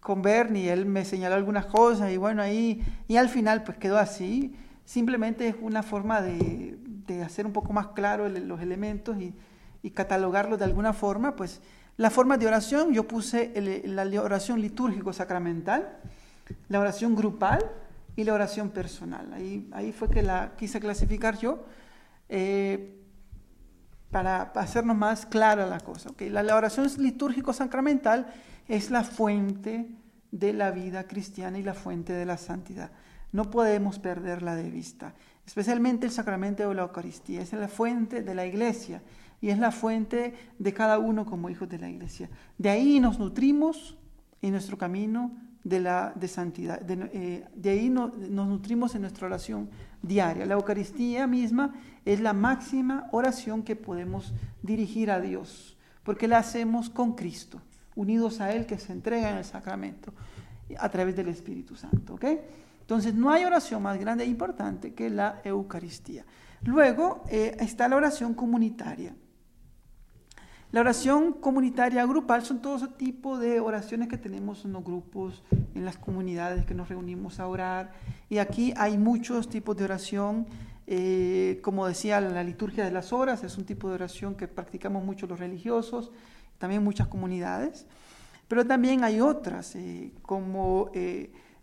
con 0.00 0.22
Bernie, 0.22 0.72
él 0.72 0.86
me 0.86 1.04
señaló 1.04 1.34
algunas 1.34 1.66
cosas 1.66 2.10
y 2.10 2.16
bueno, 2.16 2.42
ahí, 2.42 2.82
y 3.06 3.16
al 3.16 3.28
final 3.28 3.62
pues 3.62 3.78
quedó 3.78 3.98
así. 3.98 4.54
Simplemente 4.88 5.46
es 5.48 5.54
una 5.60 5.82
forma 5.82 6.22
de, 6.22 6.78
hacer 7.22 7.44
un 7.44 7.52
poco 7.52 7.74
más 7.74 7.88
claro 7.88 8.26
los 8.26 8.62
elementos 8.62 9.20
y, 9.20 9.34
y 9.82 9.90
catalogarlos 9.90 10.58
de 10.58 10.64
alguna 10.64 10.94
forma, 10.94 11.36
pues 11.36 11.60
la 11.98 12.08
forma 12.08 12.38
de 12.38 12.46
oración, 12.46 12.94
yo 12.94 13.06
puse 13.06 13.52
la 13.84 14.22
oración 14.22 14.62
litúrgico 14.62 15.12
sacramental, 15.12 15.98
la 16.70 16.80
oración 16.80 17.14
grupal 17.14 17.70
y 18.16 18.24
la 18.24 18.32
oración 18.32 18.70
personal. 18.70 19.30
Ahí, 19.34 19.68
ahí 19.72 19.92
fue 19.92 20.08
que 20.08 20.22
la 20.22 20.52
quise 20.56 20.80
clasificar 20.80 21.36
yo 21.36 21.66
eh, 22.30 22.98
para 24.10 24.40
hacernos 24.54 24.96
más 24.96 25.26
clara 25.26 25.66
la 25.66 25.80
cosa. 25.80 26.12
La, 26.18 26.42
la 26.42 26.56
oración 26.56 26.90
litúrgico 26.96 27.52
sacramental 27.52 28.32
es 28.68 28.90
la 28.90 29.04
fuente 29.04 29.90
de 30.30 30.54
la 30.54 30.70
vida 30.70 31.04
cristiana 31.06 31.58
y 31.58 31.62
la 31.62 31.74
fuente 31.74 32.14
de 32.14 32.24
la 32.24 32.38
santidad. 32.38 32.90
No 33.32 33.50
podemos 33.50 33.98
perderla 33.98 34.56
de 34.56 34.70
vista, 34.70 35.14
especialmente 35.46 36.06
el 36.06 36.12
sacramento 36.12 36.68
de 36.68 36.74
la 36.74 36.82
Eucaristía, 36.82 37.42
es 37.42 37.52
la 37.52 37.68
fuente 37.68 38.22
de 38.22 38.34
la 38.34 38.46
iglesia 38.46 39.02
y 39.40 39.50
es 39.50 39.58
la 39.58 39.70
fuente 39.70 40.34
de 40.58 40.72
cada 40.72 40.98
uno 40.98 41.26
como 41.26 41.50
hijos 41.50 41.68
de 41.68 41.78
la 41.78 41.88
iglesia. 41.88 42.28
De 42.56 42.70
ahí 42.70 43.00
nos 43.00 43.18
nutrimos 43.18 43.98
en 44.42 44.52
nuestro 44.52 44.78
camino 44.78 45.32
de, 45.64 45.80
la, 45.80 46.12
de 46.14 46.28
santidad, 46.28 46.80
de, 46.80 47.10
eh, 47.12 47.70
ahí 47.70 47.90
nos 47.90 48.16
nutrimos 48.16 48.94
en 48.94 49.02
nuestra 49.02 49.26
oración 49.26 49.68
diaria. 50.02 50.46
La 50.46 50.54
Eucaristía 50.54 51.26
misma 51.26 51.74
es 52.04 52.20
la 52.20 52.32
máxima 52.32 53.08
oración 53.12 53.62
que 53.62 53.76
podemos 53.76 54.32
dirigir 54.62 55.10
a 55.10 55.20
Dios, 55.20 55.76
porque 56.02 56.28
la 56.28 56.38
hacemos 56.38 56.88
con 56.88 57.14
Cristo, 57.14 57.60
unidos 57.94 58.40
a 58.40 58.52
Él 58.52 58.66
que 58.66 58.78
se 58.78 58.92
entrega 58.92 59.30
en 59.30 59.36
el 59.36 59.44
sacramento 59.44 60.12
a 60.78 60.88
través 60.88 61.16
del 61.16 61.28
Espíritu 61.28 61.74
Santo. 61.74 62.14
¿okay? 62.14 62.40
Entonces 62.88 63.14
no 63.14 63.30
hay 63.30 63.44
oración 63.44 63.82
más 63.82 64.00
grande 64.00 64.24
e 64.24 64.28
importante 64.28 64.94
que 64.94 65.10
la 65.10 65.42
Eucaristía. 65.44 66.24
Luego 66.62 67.22
eh, 67.28 67.54
está 67.60 67.86
la 67.86 67.96
oración 67.96 68.32
comunitaria. 68.32 69.14
La 70.72 70.80
oración 70.80 71.34
comunitaria 71.34 72.06
grupal 72.06 72.46
son 72.46 72.62
todo 72.62 72.76
ese 72.76 72.88
tipo 72.88 73.38
de 73.38 73.60
oraciones 73.60 74.08
que 74.08 74.16
tenemos 74.16 74.64
en 74.64 74.72
los 74.72 74.82
grupos, 74.82 75.44
en 75.74 75.84
las 75.84 75.98
comunidades 75.98 76.64
que 76.64 76.72
nos 76.72 76.88
reunimos 76.88 77.40
a 77.40 77.46
orar. 77.46 77.92
Y 78.30 78.38
aquí 78.38 78.72
hay 78.74 78.96
muchos 78.96 79.50
tipos 79.50 79.76
de 79.76 79.84
oración. 79.84 80.46
Eh, 80.86 81.60
como 81.62 81.86
decía, 81.86 82.22
la 82.22 82.42
liturgia 82.42 82.86
de 82.86 82.90
las 82.90 83.12
horas 83.12 83.44
es 83.44 83.58
un 83.58 83.66
tipo 83.66 83.90
de 83.90 83.96
oración 83.96 84.34
que 84.34 84.48
practicamos 84.48 85.04
mucho 85.04 85.26
los 85.26 85.38
religiosos, 85.38 86.10
también 86.56 86.82
muchas 86.82 87.08
comunidades. 87.08 87.84
Pero 88.48 88.66
también 88.66 89.04
hay 89.04 89.20
otras, 89.20 89.76
eh, 89.76 90.14
como 90.22 90.90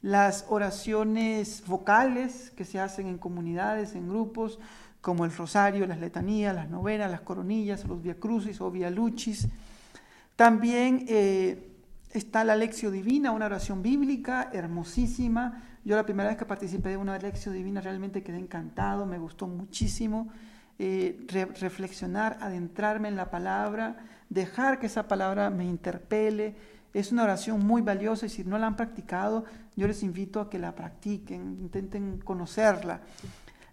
las 0.06 0.46
oraciones 0.50 1.64
vocales 1.66 2.52
que 2.56 2.64
se 2.64 2.80
hacen 2.80 3.08
en 3.08 3.18
comunidades, 3.18 3.96
en 3.96 4.08
grupos, 4.08 4.60
como 5.02 5.26
el 5.26 5.36
rosario, 5.36 5.88
las 5.88 6.00
letanías, 6.00 6.54
las 6.54 6.70
novenas, 6.70 7.10
las 7.10 7.22
coronillas, 7.22 7.86
los 7.86 8.04
via 8.04 8.14
crucis 8.20 8.62
o 8.62 8.70
via 8.70 8.92
lucis. 8.92 9.48
También 10.36 11.06
eh, 11.10 11.72
está 12.12 12.44
la 12.44 12.56
lección 12.56 12.94
divina, 12.94 13.32
una 13.32 13.48
oración 13.48 13.82
bíblica 13.82 14.52
hermosísima. 14.54 15.64
Yo 15.84 15.96
la 15.96 16.06
primera 16.06 16.30
vez 16.30 16.38
que 16.38 16.46
participé 16.46 16.90
de 16.90 16.98
una 16.98 17.18
lección 17.18 17.56
divina 17.56 17.82
realmente 17.82 18.22
quedé 18.22 18.38
encantado, 18.38 19.08
me 19.08 19.18
gustó 19.18 19.48
muchísimo 19.48 20.28
eh, 20.78 21.26
reflexionar, 21.60 22.38
adentrarme 22.42 23.08
en 23.08 23.16
la 23.16 23.32
palabra, 23.32 23.98
dejar 24.30 24.78
que 24.78 24.86
esa 24.86 25.08
palabra 25.08 25.50
me 25.50 25.66
interpele. 25.66 26.75
Es 26.96 27.12
una 27.12 27.24
oración 27.24 27.60
muy 27.68 27.82
valiosa 27.82 28.26
y 28.26 28.30
si 28.30 28.46
no 28.46 28.58
la 28.58 28.68
han 28.68 28.78
practicado, 28.78 29.44
yo 29.76 29.86
les 29.86 30.02
invito 30.02 30.40
a 30.40 30.50
que 30.50 30.58
la 30.58 30.74
practiquen, 30.74 31.58
intenten 31.60 32.20
conocerla. 32.20 33.02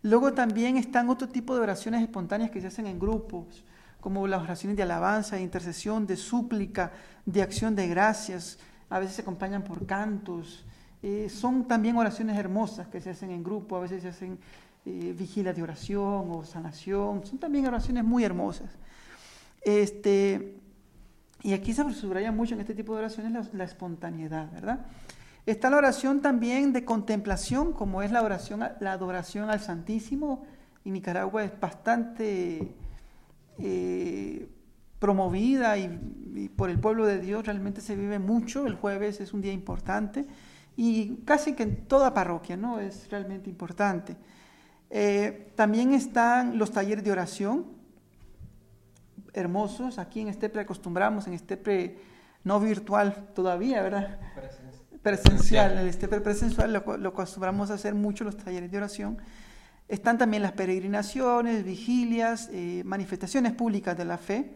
Luego 0.02 0.32
también 0.32 0.76
están 0.76 1.08
otro 1.08 1.28
tipo 1.28 1.54
de 1.54 1.60
oraciones 1.60 2.02
espontáneas 2.02 2.50
que 2.50 2.60
se 2.60 2.66
hacen 2.66 2.88
en 2.88 2.98
grupos, 2.98 3.64
como 4.00 4.26
las 4.26 4.42
oraciones 4.42 4.76
de 4.76 4.82
alabanza, 4.82 5.36
de 5.36 5.42
intercesión, 5.42 6.04
de 6.04 6.16
súplica, 6.16 6.90
de 7.24 7.42
acción 7.42 7.76
de 7.76 7.86
gracias. 7.86 8.58
A 8.90 8.98
veces 8.98 9.14
se 9.14 9.22
acompañan 9.22 9.62
por 9.62 9.86
cantos. 9.86 10.64
Eh, 11.00 11.28
son 11.30 11.68
también 11.68 11.96
oraciones 11.96 12.36
hermosas 12.36 12.88
que 12.88 13.00
se 13.00 13.10
hacen 13.10 13.30
en 13.30 13.44
grupo, 13.44 13.76
a 13.76 13.80
veces 13.82 14.02
se 14.02 14.08
hacen 14.08 14.36
eh, 14.84 15.14
vigilia 15.16 15.52
de 15.52 15.62
oración 15.62 16.26
o 16.28 16.44
sanación. 16.44 17.24
Son 17.24 17.38
también 17.38 17.68
oraciones 17.68 18.02
muy 18.02 18.24
hermosas. 18.24 18.70
Este, 19.64 20.60
y 21.42 21.52
aquí 21.52 21.72
se 21.72 21.90
subraya 21.92 22.32
mucho 22.32 22.54
en 22.54 22.60
este 22.60 22.74
tipo 22.74 22.92
de 22.94 23.00
oraciones 23.00 23.32
la, 23.32 23.44
la 23.52 23.64
espontaneidad, 23.64 24.50
¿verdad? 24.52 24.86
Está 25.44 25.70
la 25.70 25.78
oración 25.78 26.20
también 26.20 26.72
de 26.72 26.84
contemplación, 26.84 27.72
como 27.72 28.02
es 28.02 28.12
la 28.12 28.22
oración, 28.22 28.60
la 28.78 28.92
adoración 28.92 29.50
al 29.50 29.58
Santísimo. 29.58 30.44
En 30.84 30.92
Nicaragua 30.92 31.42
es 31.42 31.58
bastante 31.58 32.72
eh, 33.58 34.48
promovida 35.00 35.76
y, 35.78 36.48
por 36.54 36.70
el 36.70 36.78
pueblo 36.78 37.06
de 37.06 37.18
Dios 37.18 37.44
realmente 37.44 37.80
se 37.80 37.96
vive 37.96 38.20
mucho. 38.20 38.68
El 38.68 38.76
jueves 38.76 39.20
es 39.20 39.32
un 39.32 39.40
día 39.40 39.52
importante 39.52 40.26
y 40.76 41.16
casi 41.24 41.54
que 41.54 41.64
en 41.64 41.86
toda 41.86 42.14
parroquia, 42.14 42.56
¿no? 42.56 42.78
Es 42.78 43.10
realmente 43.10 43.50
importante. 43.50 44.16
Eh, 44.90 45.52
también 45.56 45.92
están 45.92 46.56
los 46.56 46.70
talleres 46.70 47.02
de 47.02 47.10
oración, 47.10 47.66
hermosos. 49.32 49.98
Aquí 49.98 50.20
en 50.20 50.28
Estepre 50.28 50.62
acostumbramos, 50.62 51.26
en 51.26 51.34
Estepre 51.34 51.98
no 52.44 52.60
virtual 52.60 53.28
todavía, 53.34 53.82
¿verdad? 53.82 54.18
presencial, 55.02 55.78
el 55.78 55.88
este 55.88 56.06
presencial 56.06 56.72
lo, 56.72 56.96
lo, 56.96 57.08
acostumbramos 57.08 57.70
a 57.70 57.74
hacer 57.74 57.94
mucho 57.94 58.24
los 58.24 58.36
talleres 58.36 58.70
de 58.70 58.76
oración. 58.78 59.18
Están 59.88 60.16
también 60.16 60.42
las 60.42 60.52
peregrinaciones, 60.52 61.64
vigilias, 61.64 62.48
eh, 62.52 62.82
manifestaciones 62.84 63.52
públicas 63.52 63.96
de 63.96 64.04
la 64.04 64.16
fe 64.16 64.52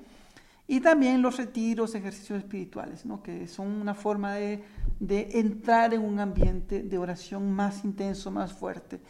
y 0.69 0.81
también 0.81 1.21
los 1.21 1.37
retiros, 1.37 1.95
ejercicios 1.95 2.39
espirituales, 2.39 3.05
¿no? 3.05 3.23
que 3.23 3.47
son 3.47 3.69
una 3.69 3.95
forma 3.95 4.35
de, 4.35 4.65
de, 4.99 5.29
entrar 5.35 5.95
en 5.95 6.03
un 6.03 6.21
ambiente 6.21 6.83
de 6.83 6.99
oración 6.99 7.53
más 7.53 7.85
intenso, 7.85 8.31
más 8.31 8.53
fuerte. 8.53 9.01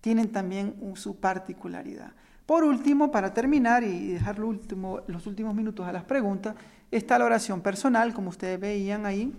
Tienen 0.00 0.30
también 0.30 0.76
su 0.96 1.18
particularidad. 1.18 2.12
Por 2.46 2.64
último, 2.64 3.10
para 3.10 3.32
terminar 3.32 3.84
y 3.84 4.08
dejar 4.08 4.38
los 4.38 5.26
últimos 5.26 5.54
minutos 5.54 5.86
a 5.86 5.92
las 5.92 6.04
preguntas, 6.04 6.54
está 6.90 7.18
la 7.18 7.24
oración 7.24 7.62
personal, 7.62 8.12
como 8.12 8.28
ustedes 8.28 8.60
veían 8.60 9.06
ahí, 9.06 9.32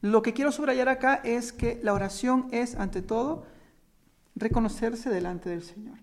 lo 0.00 0.22
que 0.22 0.32
quiero 0.32 0.52
subrayar 0.52 0.88
acá 0.88 1.20
es 1.24 1.52
que 1.52 1.80
la 1.82 1.92
oración 1.92 2.46
es, 2.52 2.76
ante 2.76 3.02
todo, 3.02 3.44
reconocerse 4.36 5.10
delante 5.10 5.50
del 5.50 5.62
Señor. 5.62 5.98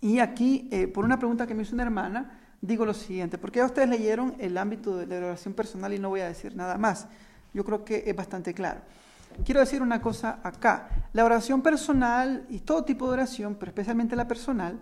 Y 0.00 0.18
aquí, 0.18 0.68
eh, 0.72 0.88
por 0.88 1.04
una 1.04 1.18
pregunta 1.18 1.46
que 1.46 1.54
me 1.54 1.62
hizo 1.62 1.74
una 1.74 1.84
hermana, 1.84 2.40
digo 2.60 2.84
lo 2.84 2.94
siguiente, 2.94 3.38
porque 3.38 3.60
ya 3.60 3.66
ustedes 3.66 3.88
leyeron 3.88 4.34
el 4.40 4.58
ámbito 4.58 4.96
de 4.96 5.06
la 5.06 5.26
oración 5.26 5.54
personal 5.54 5.92
y 5.92 6.00
no 6.00 6.08
voy 6.08 6.20
a 6.20 6.28
decir 6.28 6.56
nada 6.56 6.76
más. 6.76 7.06
Yo 7.54 7.64
creo 7.64 7.84
que 7.84 8.02
es 8.04 8.16
bastante 8.16 8.52
claro. 8.52 8.80
Quiero 9.44 9.60
decir 9.60 9.82
una 9.82 10.00
cosa 10.00 10.40
acá. 10.42 10.88
La 11.12 11.24
oración 11.24 11.62
personal 11.62 12.46
y 12.48 12.60
todo 12.60 12.84
tipo 12.84 13.06
de 13.06 13.14
oración, 13.14 13.56
pero 13.58 13.70
especialmente 13.70 14.16
la 14.16 14.28
personal, 14.28 14.80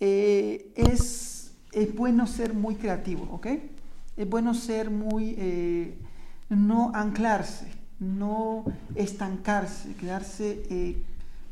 eh, 0.00 0.72
es, 0.74 1.52
es 1.72 1.94
bueno 1.94 2.26
ser 2.26 2.54
muy 2.54 2.74
creativo, 2.74 3.28
¿ok? 3.32 3.46
Es 4.16 4.28
bueno 4.28 4.54
ser 4.54 4.90
muy... 4.90 5.34
Eh, 5.38 5.98
no 6.50 6.92
anclarse, 6.94 7.66
no 7.98 8.64
estancarse, 8.94 9.94
quedarse 9.94 10.64
eh, 10.68 11.02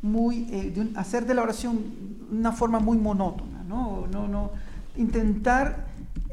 muy, 0.02 0.74
hacer 0.94 1.24
de 1.24 1.32
la 1.32 1.42
oración 1.42 1.78
una 2.30 2.52
forma 2.52 2.80
muy 2.80 2.98
monótona, 2.98 3.62
no, 3.66 4.06
no, 4.08 4.28
no 4.28 4.50
intentar 4.96 5.86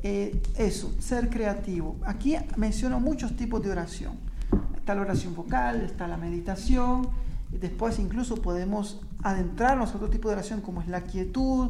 eso, 0.04 0.94
ser 1.00 1.30
creativo. 1.30 1.96
Aquí 2.04 2.36
menciono 2.58 3.00
muchos 3.00 3.38
tipos 3.38 3.64
de 3.64 3.72
oración. 3.72 4.27
Está 4.76 4.96
la 4.96 5.02
oración 5.02 5.36
vocal, 5.36 5.82
está 5.82 6.08
la 6.08 6.18
meditación, 6.18 7.10
después 7.52 8.00
incluso 8.00 8.42
podemos 8.42 9.02
adentrarnos 9.24 9.92
a 9.92 9.96
otro 9.96 10.10
tipo 10.10 10.30
de 10.30 10.36
oración 10.36 10.62
como 10.62 10.82
es 10.82 10.88
la 10.88 11.02
quietud, 11.02 11.70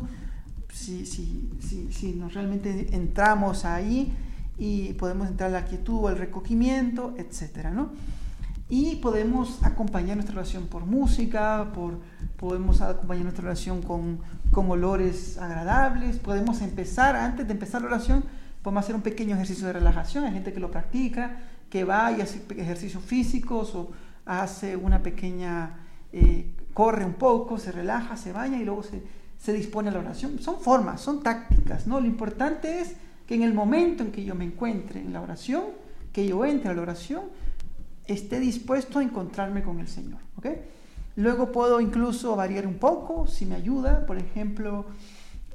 si, 0.71 1.05
si, 1.05 1.49
si, 1.59 1.91
si 1.91 2.13
nos 2.13 2.33
realmente 2.33 2.95
entramos 2.95 3.65
ahí 3.65 4.13
y 4.57 4.93
podemos 4.93 5.27
entrar 5.27 5.49
a 5.49 5.61
la 5.61 5.65
quietud 5.65 6.03
o 6.03 6.07
al 6.07 6.17
recogimiento, 6.17 7.15
etc. 7.17 7.67
¿no? 7.73 7.89
Y 8.69 8.95
podemos 8.97 9.63
acompañar 9.63 10.17
nuestra 10.17 10.35
oración 10.35 10.67
por 10.67 10.85
música, 10.85 11.71
por, 11.73 11.99
podemos 12.37 12.81
acompañar 12.81 13.23
nuestra 13.23 13.45
oración 13.45 13.81
con, 13.81 14.19
con 14.51 14.69
olores 14.69 15.37
agradables, 15.37 16.17
podemos 16.17 16.61
empezar, 16.61 17.15
antes 17.15 17.47
de 17.47 17.53
empezar 17.53 17.81
la 17.81 17.87
oración, 17.87 18.23
podemos 18.61 18.83
hacer 18.83 18.95
un 18.95 19.01
pequeño 19.01 19.35
ejercicio 19.35 19.67
de 19.67 19.73
relajación, 19.73 20.25
hay 20.25 20.33
gente 20.33 20.51
que 20.51 20.59
lo 20.59 20.69
practica, 20.69 21.37
que 21.69 21.83
va 21.83 22.11
y 22.11 22.21
hace 22.21 22.41
ejercicios 22.57 23.03
físicos 23.03 23.75
o 23.75 23.91
hace 24.25 24.75
una 24.75 25.01
pequeña, 25.01 25.77
eh, 26.11 26.51
corre 26.73 27.05
un 27.05 27.13
poco, 27.13 27.57
se 27.57 27.71
relaja, 27.71 28.17
se 28.17 28.31
baña 28.31 28.59
y 28.59 28.65
luego 28.65 28.83
se, 28.83 29.01
se 29.37 29.53
dispone 29.53 29.89
a 29.89 29.93
la 29.93 29.99
oración. 29.99 30.39
Son 30.39 30.59
formas, 30.59 31.01
son 31.01 31.21
tácticas, 31.21 31.87
¿no? 31.87 31.99
Lo 31.99 32.07
importante 32.07 32.81
es 32.81 32.95
que 33.25 33.35
en 33.35 33.43
el 33.43 33.53
momento 33.53 34.03
en 34.03 34.11
que 34.11 34.23
yo 34.23 34.35
me 34.35 34.45
encuentre 34.45 35.01
en 35.01 35.13
la 35.13 35.21
oración, 35.21 35.63
que 36.13 36.25
yo 36.25 36.45
entre 36.45 36.71
a 36.71 36.73
la 36.73 36.81
oración, 36.81 37.23
esté 38.05 38.39
dispuesto 38.39 38.99
a 38.99 39.03
encontrarme 39.03 39.61
con 39.61 39.79
el 39.79 39.87
Señor. 39.87 40.19
Luego 41.17 41.51
puedo 41.51 41.81
incluso 41.81 42.35
variar 42.35 42.67
un 42.67 42.75
poco, 42.75 43.27
si 43.27 43.45
me 43.45 43.55
ayuda, 43.55 44.05
por 44.05 44.17
ejemplo, 44.17 44.85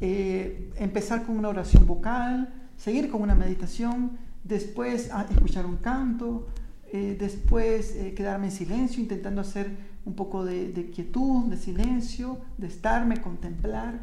eh, 0.01 0.73
empezar 0.77 1.25
con 1.25 1.39
una 1.39 1.49
oración 1.49 1.87
vocal, 1.87 2.53
seguir 2.77 3.09
con 3.09 3.23
una 3.23 3.37
meditación, 3.37 4.19
después 4.45 5.11
escuchar 5.31 5.67
un 5.67 5.77
canto, 5.77 6.49
eh, 6.93 7.17
después 7.19 7.95
eh, 7.97 8.15
quedarme 8.15 8.47
en 8.47 8.53
silencio, 8.53 9.01
intentando 9.01 9.41
hacer 9.41 9.71
un 10.05 10.15
poco 10.15 10.45
de, 10.45 10.91
quietud, 10.95 11.45
de 11.47 11.57
silencio, 11.57 12.39
de 12.59 12.67
estarme, 12.67 13.21
contemplar. 13.21 14.01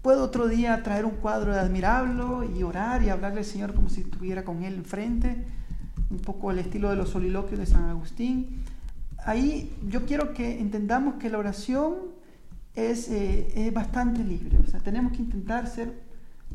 Puedo 0.00 0.24
otro 0.24 0.48
día 0.48 0.82
traer 0.82 1.04
un 1.04 1.16
cuadro 1.16 1.52
de 1.52 1.60
admirable 1.60 2.48
y 2.56 2.62
orar 2.62 3.02
y 3.02 3.08
hablarle 3.08 3.40
al 3.40 3.44
Señor 3.44 3.74
como 3.74 3.88
si 3.88 4.02
estuviera 4.02 4.44
con 4.44 4.62
Él 4.62 4.74
enfrente 4.74 5.44
un 6.10 6.18
poco 6.18 6.50
el 6.50 6.58
estilo 6.58 6.90
de 6.90 6.96
los 6.96 7.10
soliloquios 7.10 7.58
de 7.58 7.66
San 7.66 7.84
Agustín. 7.84 8.62
Ahí 9.24 9.76
yo 9.86 10.06
quiero 10.06 10.32
que 10.32 10.60
entendamos 10.60 11.14
que 11.14 11.28
la 11.28 11.38
oración 11.38 11.96
es, 12.74 13.10
eh, 13.10 13.52
es 13.54 13.74
bastante 13.74 14.24
libre, 14.24 14.58
o 14.58 14.70
sea, 14.70 14.80
tenemos 14.80 15.12
que 15.12 15.18
intentar 15.18 15.66
ser 15.66 16.00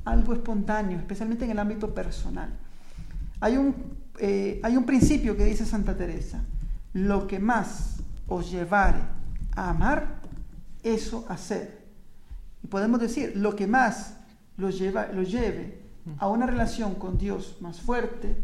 algo 0.05 0.33
espontáneo, 0.33 0.97
especialmente 0.97 1.45
en 1.45 1.51
el 1.51 1.59
ámbito 1.59 1.93
personal. 1.93 2.49
Hay 3.43 3.57
un, 3.57 3.75
eh, 4.19 4.61
hay 4.63 4.77
un 4.77 4.85
principio 4.85 5.35
que 5.35 5.43
dice 5.43 5.65
Santa 5.65 5.97
Teresa, 5.97 6.45
lo 6.93 7.27
que 7.27 7.39
más 7.39 7.97
os 8.25 8.49
llevare 8.49 9.01
a 9.53 9.71
amar, 9.71 10.21
eso 10.81 11.25
hacer. 11.27 11.83
Y 12.63 12.67
podemos 12.67 13.01
decir, 13.01 13.33
lo 13.35 13.53
que 13.53 13.67
más 13.67 14.15
los, 14.55 14.79
lleva, 14.79 15.07
los 15.07 15.29
lleve 15.29 15.81
a 16.19 16.29
una 16.29 16.45
relación 16.45 16.95
con 16.95 17.17
Dios 17.17 17.57
más 17.59 17.81
fuerte, 17.81 18.37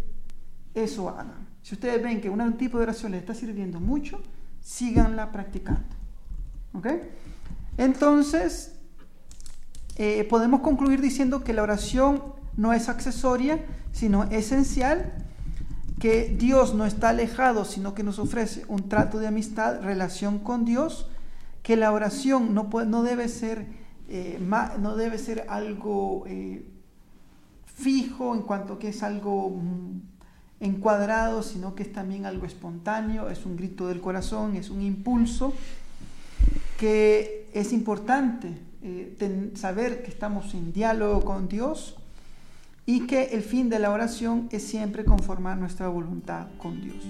eso 0.73 1.07
hagan. 1.07 1.47
Si 1.61 1.75
ustedes 1.75 2.03
ven 2.03 2.19
que 2.19 2.29
un 2.29 2.57
tipo 2.57 2.77
de 2.77 2.83
oración 2.83 3.13
les 3.13 3.21
está 3.21 3.33
sirviendo 3.33 3.79
mucho, 3.79 4.21
síganla 4.59 5.31
practicando. 5.31 5.95
¿Ok? 6.73 6.87
Entonces, 7.77 8.75
eh, 9.95 10.25
podemos 10.25 10.59
concluir 10.59 10.99
diciendo 10.99 11.41
que 11.41 11.53
la 11.53 11.63
oración 11.63 12.37
no 12.57 12.73
es 12.73 12.89
accesoria, 12.89 13.59
sino 13.91 14.23
esencial, 14.25 15.11
que 15.99 16.33
Dios 16.39 16.73
no 16.73 16.85
está 16.85 17.09
alejado, 17.09 17.65
sino 17.65 17.93
que 17.93 18.03
nos 18.03 18.19
ofrece 18.19 18.63
un 18.67 18.87
trato 18.87 19.19
de 19.19 19.27
amistad, 19.27 19.81
relación 19.81 20.39
con 20.39 20.63
Dios, 20.63 21.07
que 21.61 21.75
la 21.75 21.91
oración 21.91 22.53
no, 22.53 22.69
puede, 22.69 22.87
no, 22.87 23.03
debe, 23.03 23.27
ser, 23.27 23.67
eh, 24.07 24.39
no 24.79 24.95
debe 24.95 25.17
ser 25.17 25.45
algo 25.49 26.23
eh, 26.25 26.65
fijo 27.65 28.33
en 28.33 28.43
cuanto 28.43 28.79
que 28.79 28.89
es 28.89 29.03
algo 29.03 29.49
mm, 29.49 30.01
encuadrado, 30.61 31.43
sino 31.43 31.75
que 31.75 31.83
es 31.83 31.91
también 31.91 32.25
algo 32.25 32.45
espontáneo, 32.45 33.29
es 33.29 33.45
un 33.45 33.57
grito 33.57 33.87
del 33.87 33.99
corazón, 33.99 34.55
es 34.55 34.69
un 34.69 34.81
impulso 34.81 35.53
que 36.77 37.49
es 37.53 37.73
importante 37.73 38.57
eh, 38.81 39.51
saber 39.55 40.01
que 40.03 40.09
estamos 40.09 40.53
en 40.53 40.71
diálogo 40.71 41.25
con 41.25 41.49
Dios 41.49 41.97
y 42.89 43.01
que 43.01 43.25
el 43.33 43.43
fin 43.43 43.69
de 43.69 43.77
la 43.77 43.91
oración 43.91 44.49
es 44.51 44.63
siempre 44.63 45.05
conformar 45.05 45.59
nuestra 45.59 45.89
voluntad 45.89 46.47
con 46.57 46.81
Dios. 46.81 47.05